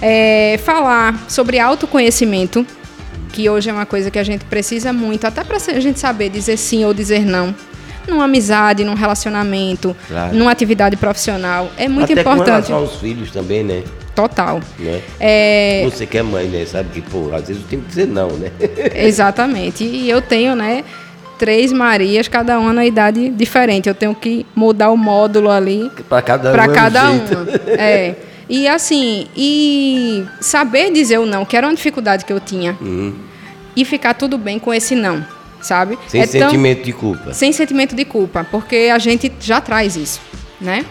É, 0.00 0.58
falar 0.64 1.22
sobre 1.28 1.58
autoconhecimento, 1.58 2.66
que 3.30 3.48
hoje 3.48 3.68
é 3.68 3.72
uma 3.72 3.84
coisa 3.84 4.10
que 4.10 4.18
a 4.18 4.24
gente 4.24 4.44
precisa 4.46 4.92
muito, 4.92 5.26
até 5.26 5.44
para 5.44 5.56
a 5.56 5.80
gente 5.80 5.98
saber 5.98 6.30
dizer 6.30 6.56
sim 6.56 6.84
ou 6.84 6.94
dizer 6.94 7.24
não. 7.24 7.54
Numa 8.06 8.24
amizade, 8.24 8.84
num 8.84 8.94
relacionamento, 8.94 9.96
claro. 10.08 10.36
numa 10.36 10.50
atividade 10.50 10.96
profissional. 10.96 11.70
É 11.76 11.88
muito 11.88 12.12
até 12.12 12.20
importante. 12.20 12.46
Com 12.46 12.50
relação 12.50 12.76
aos 12.76 12.96
filhos 12.96 13.30
também, 13.30 13.64
né? 13.64 13.82
Total. 14.14 14.60
Né? 14.78 15.02
É... 15.18 15.82
Você 15.84 16.06
que 16.06 16.16
é 16.16 16.22
mãe, 16.22 16.46
né? 16.46 16.64
Sabe 16.64 16.88
que, 16.90 17.00
pô, 17.00 17.30
às 17.34 17.48
vezes 17.48 17.62
eu 17.62 17.68
tenho 17.68 17.82
que 17.82 17.88
dizer 17.88 18.06
não, 18.06 18.28
né? 18.30 18.50
Exatamente. 18.94 19.84
E 19.84 20.08
eu 20.08 20.22
tenho, 20.22 20.54
né? 20.54 20.84
Três 21.36 21.72
Marias, 21.72 22.28
cada 22.28 22.58
uma 22.58 22.72
na 22.72 22.86
idade 22.86 23.28
diferente. 23.30 23.88
Eu 23.88 23.94
tenho 23.94 24.14
que 24.14 24.46
mudar 24.54 24.90
o 24.90 24.96
módulo 24.96 25.50
ali 25.50 25.90
para 26.08 26.22
cada, 26.22 26.52
pra 26.52 26.64
um 26.64 26.72
cada 26.72 27.10
uma. 27.10 27.24
É. 27.66 28.14
E 28.48 28.68
assim, 28.68 29.26
e 29.36 30.24
saber 30.40 30.92
dizer 30.92 31.18
o 31.18 31.26
não, 31.26 31.44
que 31.44 31.56
era 31.56 31.66
uma 31.66 31.74
dificuldade 31.74 32.24
que 32.24 32.32
eu 32.32 32.38
tinha. 32.38 32.76
Uhum. 32.80 33.14
E 33.74 33.84
ficar 33.84 34.14
tudo 34.14 34.38
bem 34.38 34.60
com 34.60 34.72
esse 34.72 34.94
não, 34.94 35.26
sabe? 35.60 35.98
Sem 36.06 36.20
é 36.20 36.26
sentimento 36.26 36.76
tão... 36.76 36.84
de 36.84 36.92
culpa. 36.92 37.34
Sem 37.34 37.52
sentimento 37.52 37.96
de 37.96 38.04
culpa, 38.04 38.46
porque 38.48 38.90
a 38.92 38.98
gente 38.98 39.32
já 39.40 39.60
traz 39.60 39.96
isso, 39.96 40.20
né? 40.60 40.84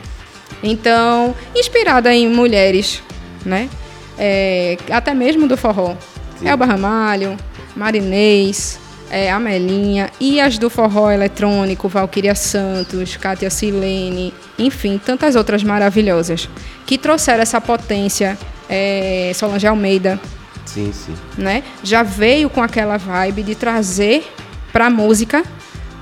Então, 0.62 1.36
inspirada 1.56 2.14
em 2.14 2.28
mulheres 2.28 3.02
né? 3.46 3.70
É, 4.18 4.78
até 4.92 5.14
mesmo 5.14 5.48
do 5.48 5.58
forró. 5.58 5.96
Sim. 6.40 6.48
Elba 6.48 6.66
Ramalho, 6.66 7.38
Marinês, 7.76 8.80
é, 9.10 9.32
Amelinha 9.32 10.10
e 10.20 10.40
as 10.40 10.58
do 10.58 10.70
forró 10.70 11.12
eletrônico, 11.12 11.88
Valquíria 11.88 12.36
Santos, 12.36 13.16
Kátia 13.16 13.50
Silene, 13.50 14.34
enfim, 14.58 15.00
tantas 15.04 15.36
outras 15.36 15.64
maravilhosas 15.64 16.50
que 16.86 16.98
trouxeram 16.98 17.42
essa 17.42 17.62
potência. 17.62 18.38
É, 18.70 19.32
Solange 19.36 19.68
Almeida, 19.68 20.20
sim, 20.66 20.92
sim. 20.92 21.14
Né? 21.38 21.64
Já 21.84 22.02
veio 22.02 22.50
com 22.50 22.64
aquela 22.64 22.98
vibe 22.98 23.44
de 23.44 23.56
trazer 23.56 24.26
para 24.72 24.88
a 24.88 24.90
música 24.90 25.44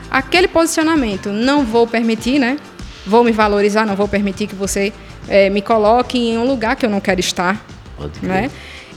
aquele 0.09 0.47
posicionamento. 0.47 1.29
Não 1.29 1.65
vou 1.65 1.85
permitir, 1.85 2.39
né? 2.39 2.57
Vou 3.05 3.23
me 3.23 3.31
valorizar, 3.31 3.85
não 3.85 3.95
vou 3.95 4.07
permitir 4.07 4.47
que 4.47 4.55
você 4.55 4.93
é, 5.27 5.49
me 5.49 5.61
coloque 5.61 6.17
em 6.17 6.37
um 6.37 6.45
lugar 6.45 6.75
que 6.75 6.85
eu 6.85 6.89
não 6.89 6.99
quero 6.99 7.19
estar. 7.19 7.65
Pode 7.97 8.25
né? 8.25 8.49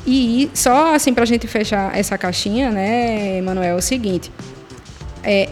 E 0.07 0.51
só 0.53 0.95
assim 0.95 1.15
para 1.15 1.23
a 1.23 1.27
gente 1.27 1.47
fechar 1.47 1.97
essa 1.97 2.19
caixinha, 2.19 2.71
né, 2.71 3.41
Manuel, 3.41 3.75
é 3.75 3.79
o 3.79 3.83
seguinte: 3.83 4.31
é, 5.23 5.49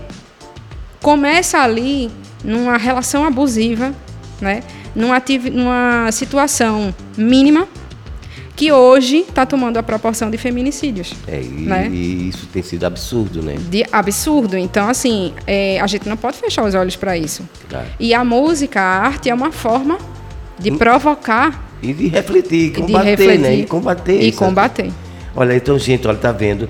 começa 1.00 1.58
ali 1.58 2.10
numa 2.44 2.76
relação 2.76 3.24
abusiva, 3.24 3.94
né? 4.40 4.62
Numa, 4.94 5.22
numa 5.50 6.12
situação 6.12 6.94
mínima, 7.16 7.66
que 8.54 8.70
hoje 8.70 9.20
está 9.20 9.46
tomando 9.46 9.78
a 9.78 9.82
proporção 9.82 10.30
de 10.30 10.36
feminicídios. 10.36 11.14
É, 11.26 11.40
e, 11.40 11.46
né? 11.46 11.88
e 11.90 12.28
isso 12.28 12.46
tem 12.46 12.62
sido 12.62 12.84
absurdo, 12.84 13.42
né? 13.42 13.56
De 13.70 13.86
absurdo. 13.90 14.56
Então, 14.58 14.88
assim, 14.88 15.32
é, 15.46 15.80
a 15.80 15.86
gente 15.86 16.06
não 16.06 16.16
pode 16.16 16.36
fechar 16.36 16.64
os 16.64 16.74
olhos 16.74 16.94
para 16.94 17.16
isso. 17.16 17.48
Claro. 17.68 17.86
E 17.98 18.12
a 18.12 18.22
música, 18.22 18.80
a 18.80 19.06
arte 19.06 19.30
é 19.30 19.34
uma 19.34 19.50
forma 19.50 19.98
de 20.62 20.70
provocar 20.72 21.68
E 21.82 21.92
de 21.92 22.08
refletir, 22.08 22.70
de 22.70 22.80
combater, 22.80 23.10
refletir 23.10 23.38
né? 23.40 23.54
E 23.56 23.66
combater. 23.66 24.20
E 24.20 24.28
isso. 24.28 24.38
combater. 24.38 24.92
Olha, 25.34 25.56
então, 25.56 25.78
gente, 25.78 26.06
olha, 26.06 26.18
tá 26.18 26.30
vendo? 26.30 26.68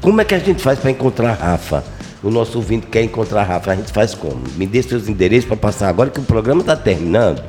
Como 0.00 0.20
é 0.20 0.24
que 0.24 0.34
a 0.34 0.38
gente 0.38 0.62
faz 0.62 0.78
para 0.78 0.90
encontrar 0.90 1.30
a 1.30 1.34
Rafa? 1.34 1.84
O 2.22 2.30
nosso 2.30 2.56
ouvinte 2.56 2.86
quer 2.86 3.02
encontrar 3.02 3.42
a 3.42 3.44
Rafa, 3.44 3.72
a 3.72 3.76
gente 3.76 3.92
faz 3.92 4.14
como? 4.14 4.42
Me 4.56 4.66
dê 4.66 4.82
seus 4.82 5.08
endereços 5.08 5.44
para 5.44 5.56
passar 5.56 5.88
agora 5.88 6.08
que 6.08 6.18
o 6.18 6.22
programa 6.22 6.62
está 6.62 6.74
terminando. 6.74 7.42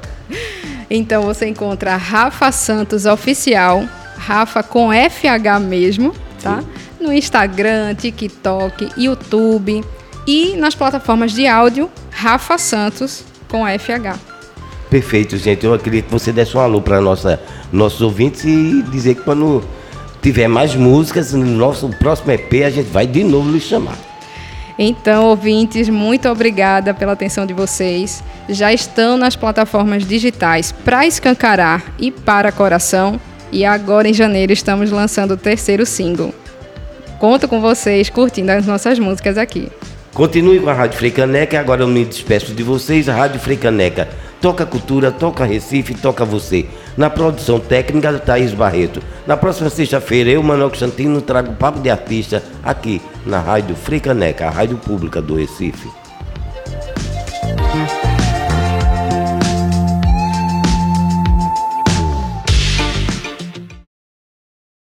Então 0.89 1.23
você 1.23 1.47
encontra 1.47 1.95
Rafa 1.95 2.51
Santos 2.51 3.05
Oficial, 3.05 3.85
Rafa 4.17 4.61
com 4.61 4.89
FH 4.91 5.59
mesmo, 5.61 6.13
tá? 6.41 6.63
No 6.99 7.13
Instagram, 7.13 7.95
TikTok, 7.95 8.89
YouTube 8.97 9.83
e 10.27 10.55
nas 10.57 10.75
plataformas 10.75 11.31
de 11.31 11.47
áudio, 11.47 11.89
Rafa 12.11 12.57
Santos 12.57 13.23
com 13.47 13.63
FH. 13.65 14.34
Perfeito, 14.89 15.37
gente. 15.37 15.65
Eu 15.65 15.77
queria 15.79 16.01
que 16.01 16.11
você 16.11 16.31
desse 16.31 16.55
um 16.55 16.59
alô 16.59 16.81
para 16.81 17.01
nossa 17.01 17.39
nossos 17.71 18.01
ouvintes 18.01 18.43
e 18.45 18.83
dizer 18.91 19.15
que 19.15 19.21
quando 19.21 19.63
tiver 20.21 20.47
mais 20.47 20.75
músicas 20.75 21.33
no 21.33 21.45
nosso 21.45 21.89
próximo 21.99 22.31
EP 22.31 22.65
a 22.65 22.69
gente 22.69 22.89
vai 22.89 23.05
de 23.05 23.23
novo 23.23 23.51
lhe 23.51 23.59
chamar. 23.59 23.97
Então, 24.77 25.25
ouvintes, 25.25 25.87
muito 25.87 26.27
obrigada 26.27 26.93
pela 26.93 27.13
atenção 27.13 27.45
de 27.45 27.53
vocês. 27.53 28.23
Já 28.49 28.73
estão 28.73 29.17
nas 29.17 29.35
plataformas 29.35 30.05
digitais 30.05 30.71
para 30.71 31.07
escancarar 31.07 31.83
e 31.97 32.11
para 32.11 32.51
coração. 32.51 33.19
E 33.51 33.63
agora 33.63 34.09
em 34.09 34.13
janeiro 34.13 34.51
estamos 34.51 34.91
lançando 34.91 35.31
o 35.35 35.37
terceiro 35.37 35.85
single. 35.85 36.33
Conto 37.19 37.47
com 37.47 37.61
vocês 37.61 38.09
curtindo 38.09 38.51
as 38.51 38.65
nossas 38.65 38.99
músicas 38.99 39.37
aqui. 39.37 39.71
Continue 40.13 40.59
com 40.59 40.69
a 40.69 40.73
Rádio 40.73 40.97
Freicaneca. 40.97 41.59
Agora 41.59 41.83
eu 41.83 41.87
me 41.87 42.03
despeço 42.03 42.53
de 42.53 42.63
vocês. 42.63 43.07
A 43.07 43.13
Rádio 43.13 43.39
Freicaneca 43.39 44.09
toca 44.41 44.65
cultura, 44.65 45.11
toca 45.11 45.45
Recife, 45.45 45.93
toca 45.93 46.23
você. 46.23 46.65
Na 46.95 47.09
produção 47.09 47.59
técnica, 47.59 48.13
Thaís 48.19 48.53
Barreto. 48.53 49.01
Na 49.25 49.35
próxima 49.35 49.69
sexta-feira, 49.69 50.29
eu, 50.29 50.43
Manuel 50.43 50.69
Constantino, 50.69 51.21
trago 51.21 51.53
Papo 51.53 51.79
de 51.79 51.89
Artista 51.89 52.43
aqui 52.63 53.01
na 53.25 53.39
Rádio 53.39 53.75
Freicaneca, 53.75 54.47
a 54.47 54.49
rádio 54.49 54.77
pública 54.77 55.21
do 55.21 55.35
Recife. 55.35 56.04